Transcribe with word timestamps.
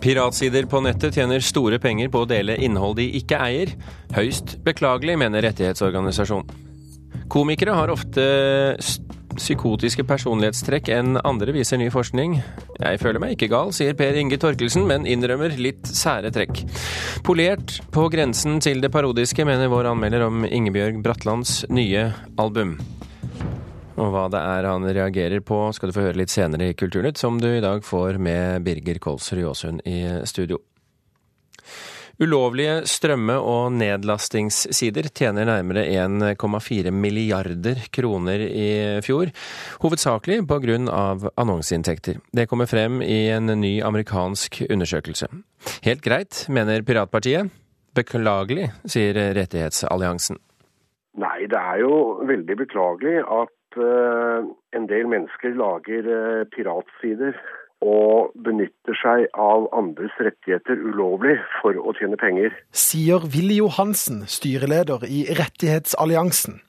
Piratsider 0.00 0.64
på 0.70 0.80
nettet 0.80 1.16
tjener 1.18 1.42
store 1.44 1.76
penger 1.82 2.08
på 2.12 2.24
å 2.24 2.28
dele 2.28 2.56
innhold 2.64 2.96
de 3.00 3.06
ikke 3.20 3.36
eier. 3.44 3.74
Høyst 4.16 4.56
beklagelig, 4.64 5.18
mener 5.20 5.44
rettighetsorganisasjonen. 5.44 6.68
Komikere 7.30 7.74
har 7.76 7.92
ofte 7.92 8.24
psykotiske 9.36 10.02
personlighetstrekk 10.08 10.88
enn 10.94 11.18
andre, 11.22 11.52
viser 11.54 11.78
ny 11.78 11.90
forskning. 11.92 12.38
Jeg 12.80 13.00
føler 13.02 13.22
meg 13.22 13.36
ikke 13.36 13.50
gal, 13.52 13.70
sier 13.76 13.94
Per 13.98 14.16
Inge 14.18 14.38
Torkelsen, 14.40 14.86
men 14.88 15.06
innrømmer 15.08 15.54
litt 15.60 15.86
sære 15.86 16.32
trekk. 16.34 16.64
Polert 17.26 17.78
på 17.94 18.08
grensen 18.12 18.58
til 18.64 18.82
det 18.82 18.92
parodiske, 18.94 19.46
mener 19.46 19.70
vår 19.70 19.92
anmelder 19.92 20.26
om 20.26 20.42
Ingebjørg 20.48 21.02
Bratlands 21.04 21.60
nye 21.70 22.08
album. 22.40 22.78
Og 24.00 24.14
hva 24.14 24.26
det 24.32 24.40
er 24.40 24.68
han 24.70 24.86
reagerer 24.88 25.44
på, 25.44 25.60
skal 25.76 25.90
du 25.90 25.96
få 25.96 26.06
høre 26.08 26.20
litt 26.22 26.32
senere 26.32 26.70
i 26.70 26.76
Kulturnytt, 26.78 27.20
som 27.20 27.36
du 27.40 27.50
i 27.52 27.62
dag 27.64 27.84
får 27.84 28.16
med 28.22 28.64
Birger 28.64 29.00
Kolsrud 29.02 29.42
Jåsund 29.44 29.84
i 29.84 30.00
studio. 30.28 30.60
Ulovlige 32.20 32.82
strømme- 32.84 33.38
og 33.40 33.72
nedlastingssider 33.72 35.06
tjener 35.08 35.46
nærmere 35.48 35.86
1,4 35.88 36.92
milliarder 36.92 37.80
kroner 37.92 38.42
i 38.44 39.00
fjor, 39.00 39.32
hovedsakelig 39.80 40.42
pga. 40.44 41.30
annonseinntekter. 41.36 42.20
Det 42.32 42.46
kommer 42.46 42.66
frem 42.66 43.00
i 43.00 43.30
en 43.30 43.46
ny 43.46 43.80
amerikansk 43.80 44.62
undersøkelse. 44.68 45.28
Helt 45.82 46.02
greit, 46.02 46.44
mener 46.48 46.82
Piratpartiet. 46.82 47.48
Beklagelig, 47.94 48.70
sier 48.84 49.14
Rettighetsalliansen. 49.34 50.36
Nei, 51.16 51.46
det 51.48 51.56
er 51.56 51.80
jo 51.80 52.20
veldig 52.28 52.56
beklagelig 52.56 53.24
at 53.24 53.48
uh, 53.78 54.46
en 54.76 54.86
del 54.90 55.10
mennesker 55.10 55.54
lager 55.58 56.06
uh, 56.08 56.46
piratsider 56.54 57.36
og 57.80 58.34
benytter 58.44 58.96
seg 59.00 59.26
av 59.40 59.68
andres 59.76 60.12
rettigheter 60.20 60.76
ulovlig 60.76 61.38
for 61.60 61.76
å 61.80 61.94
tjene 61.96 62.18
penger. 62.20 62.52
Sier 62.76 63.24
Willy 63.32 63.56
Johansen, 63.60 64.26
styreleder 64.28 65.06
i 65.08 65.22
Rettighetsalliansen. 65.38 66.60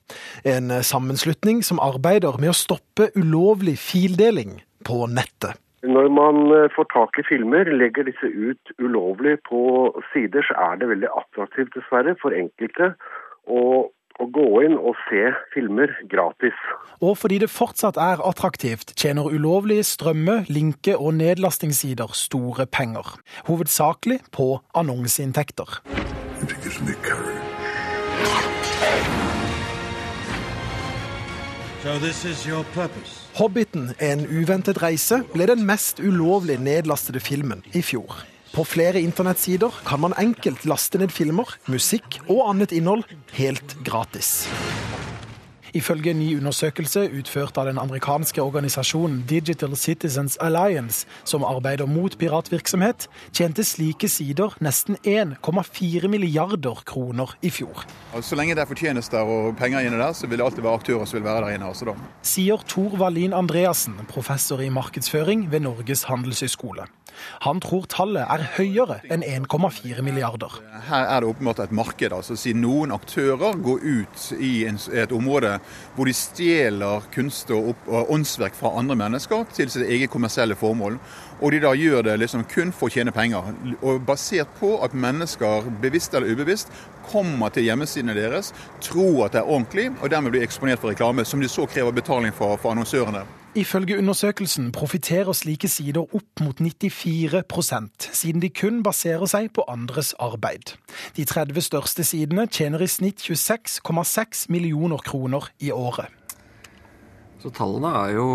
En 0.48 0.72
sammenslutning 0.88 1.66
som 1.68 1.84
arbeider 1.84 2.40
med 2.40 2.54
å 2.54 2.56
stoppe 2.56 3.10
ulovlig 3.20 3.76
fildeling 3.82 4.62
på 4.88 5.04
nettet. 5.12 5.60
Når 5.82 6.12
man 6.14 6.44
eh, 6.54 6.70
får 6.76 6.86
tak 6.94 7.18
i 7.18 7.26
filmer, 7.26 7.66
legger 7.66 8.06
disse 8.06 8.28
ut 8.30 8.74
ulovlig 8.78 9.40
på 9.50 9.90
sider, 10.12 10.46
så 10.46 10.54
er 10.70 10.78
det 10.78 10.92
veldig 10.92 11.10
attraktivt, 11.10 11.74
dessverre, 11.74 12.14
for 12.22 12.36
enkelte 12.38 12.94
å 13.50 13.90
å 14.22 14.28
gå 14.30 14.48
inn 14.66 14.78
og 14.78 14.96
se 15.08 15.32
filmer 15.54 15.92
gratis. 16.12 16.58
Og 17.02 17.18
fordi 17.18 17.42
det 17.44 17.50
fortsatt 17.52 17.98
er 17.98 18.22
attraktivt, 18.28 18.94
tjener 19.00 19.32
ulovlige 19.32 19.84
strømme-, 19.88 20.46
linke- 20.50 20.98
og 20.98 21.16
nedlastingssider 21.18 22.14
store 22.18 22.68
penger. 22.70 23.16
Hovedsakelig 23.50 24.22
på 24.32 24.54
annonseinntekter. 24.78 25.82
Hobbiten, 33.38 33.90
en 34.00 34.28
uventet 34.30 34.82
reise, 34.84 35.24
ble 35.34 35.48
den 35.50 35.66
mest 35.66 36.02
ulovlig 36.02 36.60
nedlastede 36.62 37.24
filmen 37.24 37.66
i 37.74 37.82
fjor. 37.82 38.22
På 38.52 38.66
flere 38.68 39.00
internettsider 39.00 39.72
kan 39.88 40.02
man 40.04 40.14
enkelt 40.20 40.66
laste 40.68 41.00
ned 41.00 41.14
filmer, 41.16 41.48
musikk 41.72 42.20
og 42.28 42.50
annet 42.50 42.74
innhold 42.76 43.06
helt 43.38 43.78
gratis. 43.88 44.42
Ifølge 45.72 46.12
en 46.12 46.20
ny 46.20 46.34
undersøkelse 46.36 47.06
utført 47.16 47.56
av 47.56 47.70
den 47.70 47.80
amerikanske 47.80 48.44
organisasjonen 48.44 49.22
Digital 49.30 49.78
Citizens 49.80 50.36
Alliance, 50.44 51.08
som 51.24 51.46
arbeider 51.48 51.88
mot 51.88 52.18
piratvirksomhet, 52.20 53.08
tjente 53.32 53.64
slike 53.64 54.10
sider 54.12 54.58
nesten 54.60 55.00
1,4 55.08 56.12
milliarder 56.12 56.84
kroner 56.84 57.32
i 57.40 57.54
fjor. 57.56 57.86
Så 58.20 58.36
lenge 58.36 58.58
det 58.60 58.66
er 58.66 58.72
fortjenester 58.74 59.24
og 59.24 59.56
penger 59.62 59.88
inne 59.88 60.02
der, 60.02 60.12
så 60.12 60.28
vil 60.28 60.44
det 60.44 60.50
alltid 60.50 60.68
være 60.68 60.82
aktører 60.82 61.08
som 61.08 61.22
vil 61.22 61.30
være 61.30 61.46
der 61.46 61.56
inne. 61.56 61.72
også 61.72 61.88
da. 61.88 61.96
Sier 62.20 62.68
Tor 62.68 63.00
Wallin 63.00 63.32
Andreassen, 63.32 63.96
professor 64.12 64.60
i 64.60 64.68
markedsføring 64.68 65.48
ved 65.54 65.64
Norges 65.64 66.04
handelshøyskole. 66.12 66.92
Han 67.46 67.62
tror 67.64 67.88
tallet 67.92 68.26
er 68.26 68.46
høyere 68.58 69.00
enn 69.12 69.24
1,4 69.26 70.04
milliarder. 70.06 70.58
Her 70.88 71.08
er 71.08 71.22
det 71.22 71.32
åpenbart 71.32 71.64
et 71.64 71.76
marked. 71.76 72.14
altså 72.14 72.38
Siden 72.40 72.64
noen 72.66 72.94
aktører 72.96 73.58
går 73.62 73.84
ut 73.84 74.28
i 74.40 74.54
et 74.68 75.16
område 75.16 75.58
hvor 75.96 76.10
de 76.10 76.16
stjeler 76.16 77.08
kunst 77.14 77.52
og, 77.56 77.74
åndsverk 77.88 78.56
fra 78.58 78.74
andre 78.80 78.98
mennesker 79.00 79.46
til 79.56 79.72
sitt 79.72 79.88
eget 79.88 80.12
kommersielle 80.14 80.58
formål. 80.60 81.00
Og 81.42 81.52
de 81.52 81.60
da 81.64 81.74
gjør 81.74 82.06
det 82.06 82.20
liksom 82.22 82.46
kun 82.46 82.72
for 82.76 82.88
å 82.88 82.94
tjene 82.94 83.14
penger. 83.16 83.52
Og 83.82 84.04
basert 84.06 84.50
på 84.60 84.76
at 84.86 84.94
mennesker, 84.94 85.66
bevisst 85.82 86.14
eller 86.14 86.30
ubevisst, 86.30 86.70
kommer 87.10 87.50
til 87.50 87.66
hjemmesidene 87.66 88.14
deres, 88.14 88.52
tror 88.82 89.26
at 89.26 89.34
det 89.36 89.42
er 89.42 89.50
ordentlig, 89.50 89.90
og 90.02 90.12
dermed 90.14 90.36
blir 90.36 90.46
eksponert 90.46 90.82
for 90.84 90.94
reklame, 90.94 91.26
som 91.26 91.42
de 91.42 91.50
så 91.50 91.66
krever 91.66 91.96
betaling 91.98 92.36
for, 92.36 92.60
for 92.62 92.76
annonsørene. 92.76 93.26
Ifølge 93.58 93.98
undersøkelsen 94.00 94.70
profitterer 94.72 95.36
slike 95.36 95.68
sider 95.68 96.06
opp 96.06 96.40
mot 96.40 96.62
94% 96.62 98.06
siden 98.16 98.40
de 98.40 98.48
kun 98.48 98.80
baserer 98.86 99.28
seg 99.28 99.50
på 99.52 99.66
andres 99.68 100.14
arbeid. 100.24 100.78
De 101.18 101.26
30 101.28 101.60
største 101.66 102.06
sidene 102.08 102.46
tjener 102.48 102.86
i 102.86 102.88
snitt 102.88 103.20
26,6 103.20 104.46
millioner 104.56 105.04
kroner 105.04 105.50
i 105.60 105.74
året. 105.76 106.08
Så 107.44 107.52
tallene 107.52 107.92
er 108.06 108.16
jo 108.16 108.30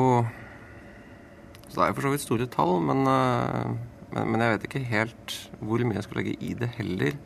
Så 1.76 1.82
det 1.82 1.90
er 1.90 1.90
jo 1.92 1.96
for 1.98 2.06
så 2.06 2.10
vidt 2.14 2.22
store 2.24 2.44
tall, 2.48 2.78
men, 2.80 3.02
eh, 3.04 3.72
men, 4.16 4.30
men 4.32 4.40
jeg 4.40 4.52
vet 4.54 4.62
ikke 4.64 4.80
helt 4.88 5.34
hvor 5.60 5.82
mye 5.84 5.98
jeg 5.98 6.06
skal 6.06 6.22
legge 6.22 6.32
i 6.40 6.54
det 6.56 6.70
heller. 6.78 7.18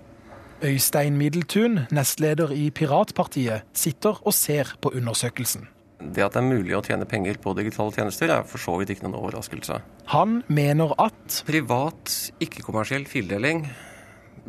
Øystein 0.66 1.14
Middeltun, 1.20 1.84
nestleder 1.94 2.50
i 2.50 2.64
Piratpartiet, 2.74 3.62
sitter 3.72 4.18
og 4.26 4.34
ser 4.34 4.74
på 4.82 4.90
undersøkelsen. 4.98 5.68
Det 6.00 6.26
at 6.26 6.34
det 6.34 6.42
er 6.42 6.48
mulig 6.48 6.74
å 6.74 6.82
tjene 6.82 7.06
penger 7.06 7.38
på 7.38 7.54
digitale 7.60 7.94
tjenester, 7.94 8.34
er 8.34 8.42
for 8.50 8.58
så 8.58 8.74
vidt 8.80 8.90
ikke 8.90 9.06
noen 9.06 9.20
overraskelse. 9.20 9.78
Han 10.16 10.40
mener 10.50 10.96
at 10.98 11.38
Privat, 11.46 12.18
ikke-kommersiell 12.42 13.06
fildeling 13.06 13.68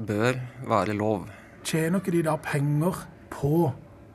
bør 0.02 0.42
være 0.66 0.98
lov. 0.98 1.30
Tjener 1.62 2.02
ikke 2.02 2.18
de 2.18 2.26
da 2.26 2.40
penger 2.42 3.06
på 3.30 3.68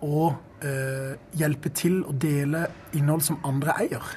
å 0.02 0.28
øh, 0.34 1.12
hjelpe 1.38 1.70
til 1.78 2.02
å 2.02 2.18
dele 2.26 2.66
innhold 2.98 3.28
som 3.30 3.38
andre 3.46 3.78
eier? 3.86 4.16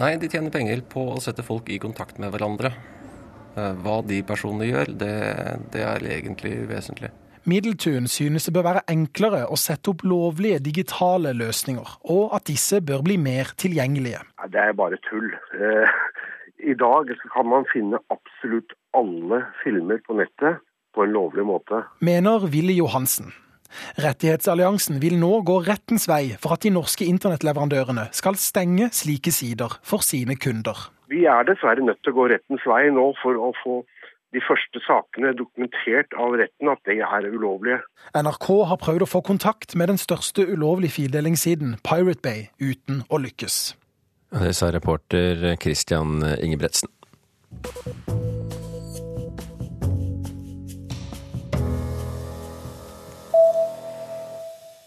Nei, 0.00 0.14
de 0.16 0.28
tjener 0.32 0.52
penger 0.52 0.80
på 0.88 1.02
å 1.12 1.20
sette 1.20 1.44
folk 1.44 1.68
i 1.68 1.80
kontakt 1.80 2.16
med 2.22 2.32
hverandre. 2.32 2.70
Eh, 3.52 3.74
hva 3.84 3.98
de 4.08 4.22
personene 4.24 4.70
gjør, 4.70 4.94
det, 5.02 5.16
det 5.74 5.82
er 5.84 6.06
egentlig 6.14 6.54
uvesentlig. 6.64 7.10
Middeltun 7.44 8.06
synes 8.06 8.46
det 8.46 8.54
bør 8.54 8.68
være 8.68 8.84
enklere 8.92 9.42
å 9.50 9.58
sette 9.58 9.90
opp 9.90 10.04
lovlige 10.06 10.62
digitale 10.62 11.34
løsninger, 11.34 11.96
og 12.14 12.36
at 12.38 12.46
disse 12.48 12.78
bør 12.80 13.02
bli 13.04 13.18
mer 13.18 13.50
tilgjengelige. 13.58 14.22
Det 14.54 14.62
er 14.62 14.76
bare 14.78 15.00
tull. 15.10 15.28
Eh, 15.58 15.96
I 16.72 16.76
dag 16.78 17.12
kan 17.34 17.50
man 17.50 17.68
finne 17.72 18.00
absolutt 18.14 18.72
alle 18.96 19.42
filmer 19.64 20.00
på 20.06 20.16
nettet 20.16 20.62
på 20.94 21.04
en 21.04 21.12
lovlig 21.12 21.44
måte. 21.48 21.82
Mener 22.00 22.46
Willy 22.48 22.78
Johansen. 22.78 23.34
Rettighetsalliansen 24.02 25.00
vil 25.02 25.18
nå 25.20 25.40
gå 25.46 25.58
rettens 25.66 26.08
vei 26.10 26.34
for 26.40 26.56
at 26.56 26.64
de 26.66 26.72
norske 26.74 27.06
internettleverandørene 27.08 28.08
skal 28.16 28.38
stenge 28.40 28.90
slike 28.94 29.32
sider 29.34 29.78
for 29.86 30.04
sine 30.06 30.36
kunder. 30.40 30.88
Vi 31.12 31.26
er 31.28 31.44
dessverre 31.48 31.84
nødt 31.84 32.00
til 32.04 32.14
å 32.14 32.18
gå 32.20 32.28
rettens 32.32 32.64
vei 32.68 32.86
nå 32.94 33.10
for 33.22 33.36
å 33.36 33.52
få 33.62 33.82
de 34.32 34.40
første 34.40 34.80
sakene 34.86 35.34
dokumentert 35.36 36.14
av 36.16 36.36
retten 36.40 36.70
at 36.72 36.80
det 36.88 36.98
er 37.04 37.28
ulovlige. 37.28 37.82
NRK 38.16 38.48
har 38.70 38.80
prøvd 38.80 39.04
å 39.04 39.10
få 39.10 39.20
kontakt 39.26 39.76
med 39.76 39.92
den 39.92 40.00
største 40.00 40.46
ulovlige 40.48 40.96
fildelingssiden, 40.96 41.76
Pirate 41.84 42.24
Bay, 42.24 42.46
uten 42.60 43.04
å 43.12 43.20
lykkes. 43.20 43.74
Det 44.32 44.54
sa 44.56 44.70
reporter 44.72 45.52
Christian 45.60 46.22
Ingebretsen. 46.40 46.88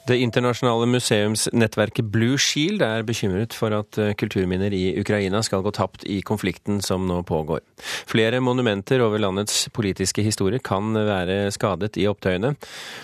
Det 0.06 0.20
internasjonale 0.22 0.86
museumsnettverket 0.86 2.06
Blue 2.14 2.38
Shield 2.38 2.84
er 2.86 3.02
bekymret 3.08 3.56
for 3.58 3.74
at 3.74 3.98
eh, 3.98 4.12
kulturminner 4.14 4.70
i 4.70 5.00
Ukraina 5.02 5.42
skal 5.42 5.64
gå 5.66 5.72
tapt 5.74 6.06
i 6.06 6.20
konflikten 6.22 6.78
som 6.86 7.08
nå 7.10 7.24
pågår. 7.26 7.64
Flere 8.06 8.38
monumenter 8.38 9.02
over 9.02 9.18
landets 9.24 9.64
politiske 9.74 10.22
historie 10.22 10.62
kan 10.62 10.94
være 10.94 11.50
skadet 11.56 11.98
i 11.98 12.06
opptøyene. 12.06 12.54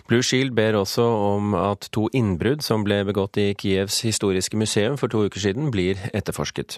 Blue 0.06 0.22
Shield 0.22 0.54
ber 0.54 0.78
også 0.78 1.02
om 1.02 1.58
at 1.58 1.90
to 1.90 2.06
innbrudd 2.14 2.62
som 2.62 2.86
ble 2.86 3.02
begått 3.10 3.42
i 3.42 3.50
Kievs 3.58 4.04
historiske 4.06 4.62
museum 4.62 5.02
for 5.02 5.10
to 5.10 5.26
uker 5.26 5.42
siden, 5.42 5.74
blir 5.74 5.98
etterforsket. 6.14 6.78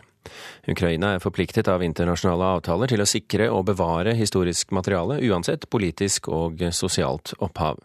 Ukraina 0.72 1.18
er 1.18 1.24
forpliktet 1.24 1.68
av 1.68 1.84
internasjonale 1.84 2.56
avtaler 2.62 2.96
til 2.96 3.04
å 3.04 3.12
sikre 3.12 3.52
og 3.52 3.68
bevare 3.74 4.16
historisk 4.16 4.72
materiale, 4.72 5.20
uansett 5.28 5.68
politisk 5.68 6.32
og 6.32 6.64
sosialt 6.72 7.36
opphav. 7.44 7.84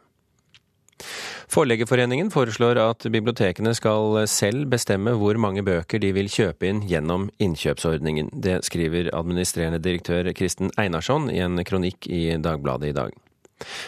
Forleggerforeningen 1.49 2.33
foreslår 2.35 2.81
at 2.83 3.07
bibliotekene 3.13 3.73
skal 3.77 4.21
selv 4.31 4.67
bestemme 4.73 5.15
hvor 5.19 5.39
mange 5.41 5.65
bøker 5.67 6.03
de 6.03 6.13
vil 6.17 6.29
kjøpe 6.33 6.69
inn 6.69 6.83
gjennom 6.89 7.29
innkjøpsordningen. 7.43 8.33
Det 8.35 8.61
skriver 8.69 9.13
administrerende 9.17 9.81
direktør 9.83 10.33
Kristen 10.37 10.75
Einarsson 10.79 11.31
i 11.33 11.41
en 11.45 11.63
kronikk 11.65 12.11
i 12.11 12.29
Dagbladet 12.43 12.93
i 12.93 12.99
dag. 12.99 13.17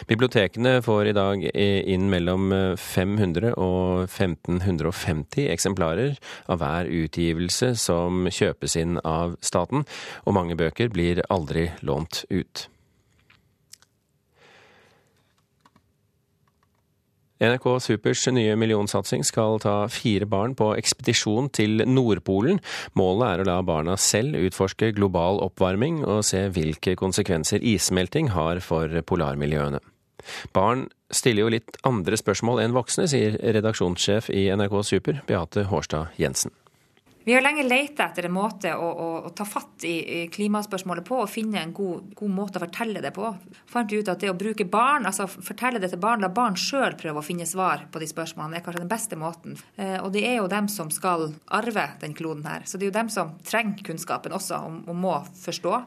Bibliotekene 0.07 0.79
får 0.83 1.11
i 1.11 1.15
dag 1.15 1.45
inn 1.55 2.09
mellom 2.11 2.51
500 2.75 3.53
og 3.55 4.03
1550 4.09 5.47
eksemplarer 5.53 6.17
av 6.51 6.59
hver 6.59 6.91
utgivelse 6.91 7.73
som 7.79 8.27
kjøpes 8.27 8.75
inn 8.81 8.99
av 9.07 9.37
staten, 9.45 9.85
og 10.25 10.35
mange 10.35 10.59
bøker 10.59 10.91
blir 10.91 11.23
aldri 11.31 11.69
lånt 11.87 12.25
ut. 12.33 12.67
NRK 17.41 17.79
Supers 17.81 18.27
nye 18.35 18.53
millionsatsing 18.59 19.23
skal 19.25 19.57
ta 19.63 19.87
fire 19.89 20.27
barn 20.29 20.53
på 20.53 20.67
ekspedisjon 20.77 21.49
til 21.49 21.81
Nordpolen. 21.89 22.59
Målet 22.99 23.31
er 23.31 23.41
å 23.41 23.47
la 23.49 23.55
barna 23.65 23.95
selv 23.97 24.37
utforske 24.37 24.91
global 24.93 25.41
oppvarming 25.41 26.03
og 26.05 26.21
se 26.27 26.43
hvilke 26.53 26.93
konsekvenser 27.01 27.65
issmelting 27.65 28.29
har 28.35 28.61
for 28.61 28.93
polarmiljøene. 29.09 29.81
Barn 30.53 30.85
stiller 31.09 31.47
jo 31.47 31.53
litt 31.57 31.81
andre 31.87 32.19
spørsmål 32.19 32.61
enn 32.61 32.77
voksne, 32.77 33.09
sier 33.09 33.41
redaksjonssjef 33.41 34.29
i 34.29 34.45
NRK 34.53 34.77
Super, 34.85 35.23
Beate 35.25 35.65
Hårstad 35.71 36.21
Jensen. 36.21 36.53
Vi 37.23 37.33
har 37.33 37.41
lenge 37.41 37.63
leita 37.63 38.07
etter 38.07 38.25
en 38.25 38.33
måte 38.33 38.71
å, 38.73 38.87
å, 38.89 39.09
å, 39.27 39.31
ta 39.37 39.45
fatt 39.45 39.85
i 39.85 40.25
klimaspørsmålet 40.33 41.05
på 41.05 41.19
og 41.21 41.29
finne 41.29 41.61
en 41.61 41.73
god, 41.75 42.15
god, 42.17 42.31
måte 42.33 42.57
å 42.57 42.63
fortelle 42.63 43.03
det 43.03 43.11
på. 43.13 43.29
Fant 43.69 43.93
ut 43.93 44.09
at 44.09 44.23
det 44.23 44.31
å 44.31 44.37
bruke 44.37 44.65
barn, 44.65 45.05
altså 45.05 45.27
fortelle 45.29 45.81
det 45.81 45.91
til 45.93 46.01
barn, 46.01 46.25
la 46.25 46.31
barn 46.33 46.57
sjøl 46.57 46.97
prøve 46.97 47.21
å 47.21 47.25
finne 47.25 47.45
svar 47.45 47.85
på 47.93 48.01
de 48.01 48.09
spørsmålene, 48.09 48.57
er 48.57 48.65
kanskje 48.65 48.81
den 48.81 48.89
beste 48.89 49.21
måten. 49.21 49.59
Eh, 49.77 49.99
og 50.01 50.09
det 50.15 50.25
er 50.25 50.39
jo 50.39 50.49
dem 50.49 50.69
som 50.71 50.89
skal 50.89 51.29
arve 51.53 51.91
den 52.01 52.17
kloden 52.17 52.47
her. 52.49 52.65
Så 52.65 52.81
det 52.81 52.87
er 52.87 52.93
jo 52.93 52.99
dem 52.99 53.13
som 53.13 53.37
trenger 53.45 53.85
kunnskapen 53.91 54.33
også, 54.33 54.57
og, 54.65 54.81
og 54.89 54.97
må 54.97 55.19
forstå. 55.45 55.77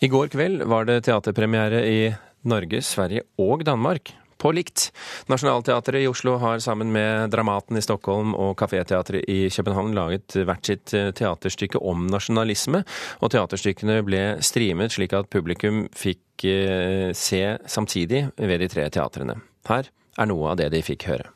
I 0.00 0.08
går 0.08 0.32
kveld 0.32 0.64
var 0.68 0.88
det 0.88 1.02
teaterpremiere 1.04 1.84
i 1.88 1.98
Norge, 2.44 2.82
Sverige 2.84 3.24
og 3.40 3.64
Danmark 3.66 4.14
på 4.44 4.52
likt. 4.52 4.90
Nationaltheatret 5.30 6.02
i 6.04 6.08
Oslo 6.10 6.36
har 6.42 6.60
sammen 6.60 6.90
med 6.92 7.30
Dramaten 7.32 7.78
i 7.78 7.82
Stockholm 7.84 8.34
og 8.34 8.58
Kaféteatret 8.60 9.24
i 9.30 9.48
København 9.48 9.94
laget 9.96 10.36
hvert 10.36 10.68
sitt 10.68 10.94
eh, 10.96 11.12
teaterstykke 11.16 11.80
om 11.80 12.06
nasjonalisme, 12.12 12.82
og 13.20 13.32
teaterstykkene 13.32 14.02
ble 14.06 14.24
streamet 14.44 14.94
slik 14.96 15.16
at 15.16 15.30
publikum 15.32 15.86
fikk 15.96 16.46
eh, 16.50 17.10
se 17.16 17.42
samtidig 17.66 18.26
ved 18.36 18.60
de 18.60 18.68
tre 18.68 18.88
teatrene. 18.92 19.38
Her 19.68 19.88
er 20.18 20.30
noe 20.30 20.52
av 20.52 20.60
det 20.60 20.70
de 20.74 20.84
fikk 20.84 21.08
høre. 21.08 21.30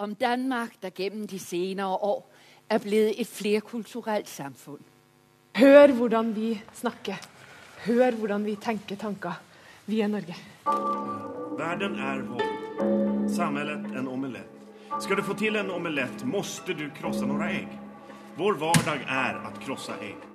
Om 0.00 0.14
Danmark 0.20 0.78
der 0.80 0.92
gjennom 0.96 1.26
de 1.28 1.38
senere 1.40 1.96
år 1.96 2.24
er 2.70 2.80
blitt 2.80 3.20
et 3.20 3.28
flerkulturelt 3.28 4.28
samfunn. 4.28 4.80
Hør 5.58 5.92
hvordan 5.96 6.30
vi 6.36 6.54
snakker. 6.78 7.18
Hør 7.84 8.16
hvordan 8.20 8.44
vi 8.46 8.54
tenker 8.60 9.00
tanker. 9.00 9.40
Vi 9.86 10.00
er 10.02 10.08
Norge. 10.08 10.36
Verden 11.58 11.98
er 11.98 12.24
vår. 12.28 12.48
Samfunnet 13.30 13.92
en 13.96 14.08
omelett. 14.08 14.56
Skal 15.00 15.16
du 15.16 15.22
få 15.24 15.36
til 15.38 15.56
en 15.56 15.70
omelett, 15.70 16.24
måste 16.26 16.74
du 16.76 16.88
krosse 16.96 17.26
noen 17.28 17.46
egg. 17.46 17.78
Vår 18.38 18.58
hverdag 18.60 19.06
er 19.06 19.38
å 19.46 19.52
krosse 19.62 19.94
egg. 20.02 20.26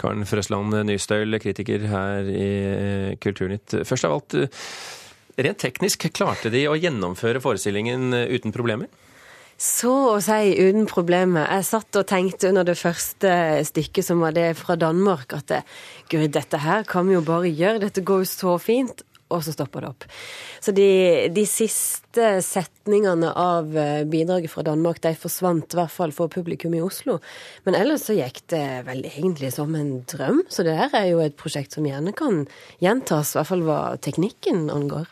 Karen 0.00 0.24
Frøsland 0.24 0.74
Nystøyl, 0.88 1.36
kritiker 1.42 1.84
her 1.90 2.30
i 2.32 2.48
eh, 2.70 3.10
Kulturnytt. 3.20 3.82
Først 3.84 4.06
av 4.08 4.14
alt, 4.16 4.36
eh, 4.38 5.42
rent 5.44 5.60
teknisk, 5.60 6.06
klarte 6.16 6.52
de 6.52 6.64
å 6.70 6.78
gjennomføre 6.78 7.42
forestillingen 7.44 8.14
eh, 8.16 8.32
uten 8.32 8.54
problemer? 8.56 8.88
Så 9.60 9.92
å 10.14 10.20
si 10.24 10.54
uten 10.56 10.86
problemer. 10.88 11.44
Jeg 11.58 11.66
satt 11.68 11.96
og 12.00 12.06
tenkte 12.08 12.48
under 12.48 12.64
det 12.64 12.78
første 12.80 13.30
stykket, 13.68 14.06
som 14.06 14.22
var 14.24 14.32
det 14.32 14.54
fra 14.56 14.72
Danmark, 14.80 15.34
at 15.36 15.52
gud, 16.08 16.30
dette 16.32 16.62
her 16.62 16.86
kan 16.88 17.04
vi 17.04 17.18
jo 17.18 17.20
bare 17.26 17.50
gjøre, 17.52 17.82
dette 17.82 18.00
går 18.00 18.22
jo 18.24 18.30
så 18.30 18.56
fint. 18.62 19.04
Og 19.30 19.44
så 19.46 19.52
stopper 19.54 19.84
det 19.84 19.90
opp. 19.92 20.04
Så 20.58 20.72
de, 20.74 20.86
de 21.30 21.44
siste 21.46 22.24
setningene 22.42 23.28
av 23.38 23.76
eh, 23.78 24.00
bidraget 24.02 24.50
fra 24.50 24.64
Danmark 24.66 24.98
de 25.04 25.12
forsvant, 25.14 25.68
i 25.70 25.78
hvert 25.78 25.94
fall 25.94 26.10
for 26.16 26.32
publikum 26.32 26.74
i 26.74 26.80
Oslo. 26.82 27.20
Men 27.62 27.76
ellers 27.78 28.08
så 28.08 28.16
gikk 28.16 28.40
det 28.50 28.64
vel 28.88 29.04
egentlig 29.06 29.52
som 29.54 29.76
en 29.78 30.00
drøm. 30.10 30.42
Så 30.50 30.66
det 30.66 30.74
her 30.80 30.98
er 30.98 31.06
jo 31.12 31.22
et 31.22 31.38
prosjekt 31.38 31.78
som 31.78 31.86
gjerne 31.86 32.16
kan 32.18 32.42
gjentas, 32.82 33.36
i 33.36 33.38
hvert 33.38 33.52
fall 33.52 33.62
hva 33.68 33.80
teknikken 34.02 34.66
angår. 34.74 35.06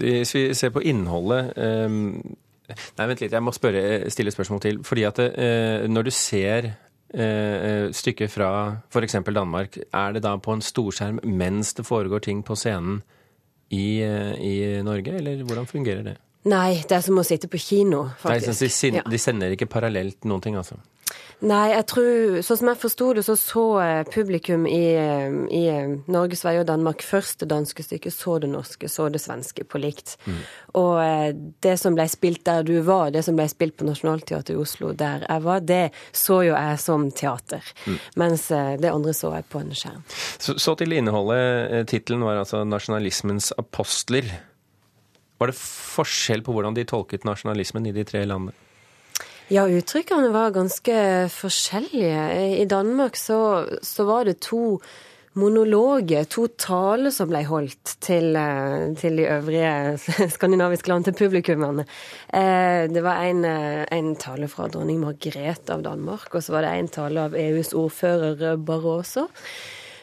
Hvis 0.00 0.32
vi 0.32 0.48
ser 0.56 0.72
på 0.72 0.86
innholdet, 0.86 1.52
um 1.60 2.36
Nei, 2.74 3.06
vent 3.06 3.22
litt, 3.22 3.34
jeg 3.36 3.44
må 3.44 3.54
spørre, 3.54 4.10
stille 4.12 4.34
spørsmål 4.34 4.62
til. 4.64 4.82
Fordi 4.86 5.06
at 5.08 5.20
eh, 5.26 5.86
når 5.90 6.08
du 6.08 6.12
ser 6.14 6.70
eh, 7.14 7.86
stykket 7.94 8.32
fra 8.32 8.50
f.eks. 8.90 9.18
Danmark, 9.26 9.78
er 9.92 10.16
det 10.16 10.24
da 10.26 10.36
på 10.42 10.56
en 10.56 10.64
storskjerm 10.64 11.22
mens 11.24 11.74
det 11.78 11.86
foregår 11.86 12.26
ting 12.26 12.42
på 12.46 12.58
scenen 12.58 13.02
i, 13.70 14.02
eh, 14.02 14.34
i 14.38 14.82
Norge, 14.86 15.16
eller 15.18 15.42
hvordan 15.46 15.66
fungerer 15.70 16.02
det? 16.06 16.16
Nei, 16.46 16.82
det 16.86 16.94
er 16.94 17.02
som 17.02 17.18
å 17.18 17.24
sitte 17.26 17.50
på 17.50 17.58
kino, 17.58 18.04
faktisk. 18.22 18.62
Nei, 18.62 18.90
de, 18.94 19.02
de, 19.10 19.18
sender 19.18 19.54
ikke 19.56 19.66
parallelt 19.70 20.26
noen 20.30 20.44
ting, 20.44 20.58
altså? 20.58 20.78
Nei, 21.44 21.74
jeg 21.74 21.84
tror 21.90 22.38
Sånn 22.46 22.58
som 22.62 22.70
jeg 22.70 22.80
forsto 22.80 23.10
det, 23.16 23.22
så 23.26 23.34
så 23.36 23.64
eh, 23.82 24.08
publikum 24.08 24.64
i, 24.68 24.84
eh, 24.96 25.34
i 25.52 25.62
eh, 25.68 25.92
Norge, 26.08 26.38
Sverige 26.38 26.62
og 26.62 26.68
Danmark 26.70 27.04
først 27.04 27.42
det 27.42 27.50
danske 27.50 27.84
stykket, 27.84 28.14
så 28.14 28.38
det 28.40 28.48
norske, 28.48 28.88
så 28.88 29.10
det 29.12 29.20
svenske 29.20 29.66
på 29.68 29.80
likt. 29.82 30.16
Mm. 30.24 30.40
Og 30.80 31.42
det 31.64 31.74
som 31.80 31.96
ble 31.96 32.06
spilt 32.08 32.44
der 32.48 32.64
du 32.66 32.74
var, 32.86 33.12
det 33.12 33.24
som 33.26 33.36
ble 33.36 33.46
spilt 33.52 33.76
på 33.76 33.86
Nationaltheatret 33.88 34.54
i 34.54 34.58
Oslo 34.60 34.92
der 34.96 35.26
jeg 35.26 35.44
var, 35.44 35.62
det 35.68 35.82
så 36.16 36.40
jo 36.46 36.54
jeg 36.54 36.80
som 36.80 37.08
teater. 37.12 37.72
Mm. 37.84 38.00
Mens 38.22 38.48
det 38.80 38.92
andre 38.92 39.14
så 39.16 39.34
jeg 39.36 39.48
på 39.52 39.60
en 39.60 39.72
skjerm. 39.76 40.02
Så, 40.10 40.56
så 40.62 40.76
til 40.78 40.96
innholdet. 40.96 41.88
Tittelen 41.90 42.24
var 42.24 42.40
altså 42.40 42.64
'Nasjonalismens 42.64 43.52
apostler'. 43.60 44.32
Var 45.36 45.52
det 45.52 45.56
forskjell 45.60 46.44
på 46.44 46.54
hvordan 46.56 46.76
de 46.76 46.86
tolket 46.88 47.26
nasjonalismen 47.28 47.90
i 47.90 47.92
de 47.92 48.04
tre 48.08 48.24
landene? 48.24 48.56
Ja, 49.46 49.62
uttrykkene 49.70 50.32
var 50.34 50.50
ganske 50.50 50.94
forskjellige. 51.30 52.22
I 52.58 52.64
Danmark 52.66 53.14
så, 53.14 53.38
så 53.78 54.06
var 54.08 54.26
det 54.26 54.40
to 54.42 54.80
monologer, 55.38 56.24
to 56.26 56.48
taler 56.58 57.12
som 57.14 57.28
ble 57.30 57.44
holdt 57.46 57.92
til, 58.02 58.34
eh, 58.34 58.88
til 58.98 59.20
de 59.20 59.28
øvrige 59.30 59.70
skandinaviske 60.34 60.90
land, 60.90 61.06
til 61.06 61.18
publikummene. 61.20 61.86
Eh, 62.34 62.88
det 62.90 63.04
var 63.04 63.22
en, 63.22 63.44
eh, 63.44 63.84
en, 63.92 64.16
tale 64.16 64.48
fra 64.48 64.66
dronning 64.66 64.98
Margrethe 65.04 65.76
av 65.76 65.84
Danmark, 65.84 66.34
og 66.34 66.42
så 66.42 66.56
var 66.56 66.66
det 66.66 66.72
en 66.74 66.88
tale 66.88 67.28
av 67.28 67.36
EUs 67.38 67.74
ordfører 67.76 68.56
Barroso 68.56 69.28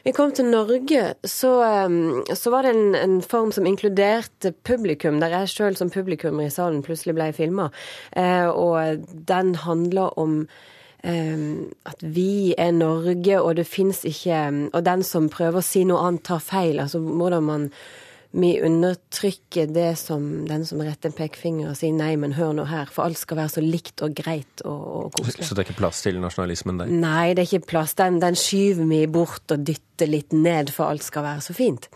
vi 0.04 0.12
kom 0.16 0.34
til 0.36 0.50
Norge, 0.52 1.14
så, 1.24 1.54
så 2.36 2.52
var 2.52 2.66
det 2.66 2.74
en, 2.76 2.96
en, 3.00 3.16
form 3.22 3.54
som 3.56 3.68
inkluderte 3.70 4.52
publikum, 4.68 5.22
der 5.24 5.32
jeg 5.38 5.54
sjøl 5.54 5.80
som 5.80 5.92
publikummer 5.94 6.48
i 6.48 6.54
salen 6.54 6.84
plutselig 6.84 7.16
ble 7.16 7.32
filma. 7.36 7.70
Eh, 8.12 8.50
og 8.50 9.08
den 9.32 9.56
handler 9.64 10.20
om 10.20 10.46
at 11.04 12.00
vi 12.16 12.54
er 12.56 12.70
Norge, 12.72 13.36
og 13.42 13.58
det 13.58 13.66
fins 13.68 14.06
ikke 14.08 14.70
Og 14.72 14.86
den 14.86 15.02
som 15.04 15.26
prøver 15.28 15.60
å 15.60 15.66
si 15.68 15.82
noe 15.84 16.00
annet, 16.00 16.24
tar 16.24 16.40
feil. 16.40 16.80
Altså 16.80 17.02
hvordan 17.04 17.44
man 17.44 17.66
vi 18.34 18.56
undertrykker 18.66 19.68
det 19.70 19.92
som 20.02 20.24
den 20.48 20.64
som 20.66 20.80
retter 20.82 21.12
en 21.12 21.14
pekefinger 21.14 21.70
og 21.70 21.78
sier 21.78 21.94
nei, 21.94 22.16
men 22.18 22.34
hør 22.34 22.56
nå 22.58 22.66
her, 22.66 22.90
for 22.90 23.06
alt 23.06 23.20
skal 23.22 23.38
være 23.44 23.52
så 23.54 23.62
likt 23.62 24.02
og 24.02 24.16
greit 24.18 24.64
og, 24.66 24.80
og 24.82 25.20
koselig. 25.20 25.46
Så 25.46 25.54
det 25.54 25.62
er 25.62 25.68
ikke 25.68 25.82
plass 25.84 26.02
til 26.02 26.18
nasjonalismen 26.22 26.82
der? 26.82 26.90
Nei, 26.90 27.36
det 27.38 27.44
er 27.44 27.52
ikke 27.52 27.70
plass. 27.76 27.94
Den, 28.00 28.18
den 28.24 28.38
skyver 28.40 28.90
vi 28.90 29.04
bort 29.06 29.54
og 29.54 29.68
dytter 29.70 29.93
litt 30.10 30.34
ned, 30.36 30.72
for 30.74 30.92
alt 30.92 31.06
skal 31.06 31.26
være 31.26 31.44
så 31.46 31.56
fint. 31.58 31.90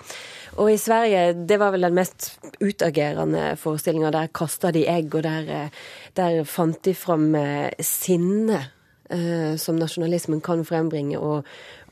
Og 0.57 0.71
i 0.73 0.79
Sverige, 0.81 1.33
det 1.47 1.59
var 1.61 1.73
vel 1.75 1.85
den 1.85 1.97
mest 1.97 2.31
utagerende 2.61 3.51
forestillinga. 3.61 4.11
Der 4.15 4.31
kasta 4.33 4.71
de 4.73 4.87
egg, 4.89 5.13
og 5.15 5.25
der, 5.25 5.69
der 6.17 6.41
fant 6.49 6.81
de 6.85 6.95
fram 6.97 7.29
eh, 7.37 7.69
sinne. 7.83 8.63
Eh, 9.07 9.55
som 9.55 9.77
nasjonalismen 9.79 10.41
kan 10.43 10.65
frembringe, 10.67 11.15
og, 11.15 11.45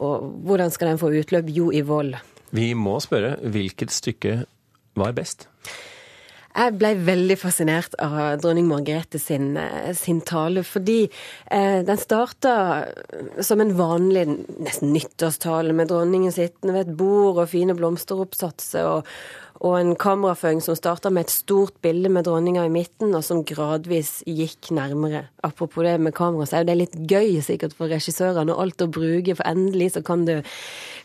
og 0.03 0.25
hvordan 0.43 0.71
skal 0.73 0.89
den 0.89 0.99
få 0.99 1.13
utløp? 1.15 1.47
Jo, 1.47 1.69
i 1.71 1.79
vold. 1.87 2.17
Vi 2.51 2.73
må 2.75 2.97
spørre 2.99 3.37
hvilket 3.39 3.93
stykke 3.95 4.41
var 4.99 5.13
best? 5.15 5.47
Jeg 6.55 6.75
ble 6.79 6.93
veldig 7.03 7.35
fascinert 7.35 7.97
av 7.99 8.37
dronning 8.39 8.69
Margrethe 8.69 9.19
sin, 9.19 9.57
sin 9.97 10.21
tale, 10.23 10.63
fordi 10.63 11.01
eh, 11.51 11.81
den 11.83 11.99
starta 11.99 12.53
som 13.43 13.59
en 13.59 13.73
vanlig 13.75 14.23
nesten 14.63 14.93
nyttårstale 14.95 15.75
med 15.75 15.91
dronningen 15.91 16.31
sittende 16.31 16.77
ved 16.77 16.87
et 16.87 16.95
bord 16.95 17.41
og 17.43 17.51
fine 17.51 17.75
blomsteroppsatser. 17.75 18.87
Og, 18.87 19.11
Og 19.65 19.79
en 19.79 19.95
kameraføring 19.97 20.59
som 20.61 20.77
starta 20.77 21.09
med 21.09 21.25
et 21.25 21.33
stort 21.33 21.73
bilde 21.81 22.11
med 22.13 22.27
dronninga 22.27 22.67
i 22.67 22.73
midten, 22.73 23.15
og 23.17 23.23
som 23.25 23.41
gradvis 23.47 24.19
gikk 24.29 24.69
nærmere. 24.77 25.23
Apropos 25.47 25.87
det 25.87 25.95
med 25.99 26.13
kamera, 26.13 26.45
så 26.45 26.59
er 26.59 26.67
det 26.67 26.77
litt 26.77 26.99
gøy 27.09 27.39
sikkert 27.41 27.73
for 27.73 27.89
regissørene 27.89 28.53
og 28.53 28.61
alt 28.61 28.85
å 28.85 28.91
bruke, 28.93 29.33
for 29.33 29.49
endelig 29.49 29.95
så 29.95 30.05
kan 30.05 30.27
du, 30.29 30.35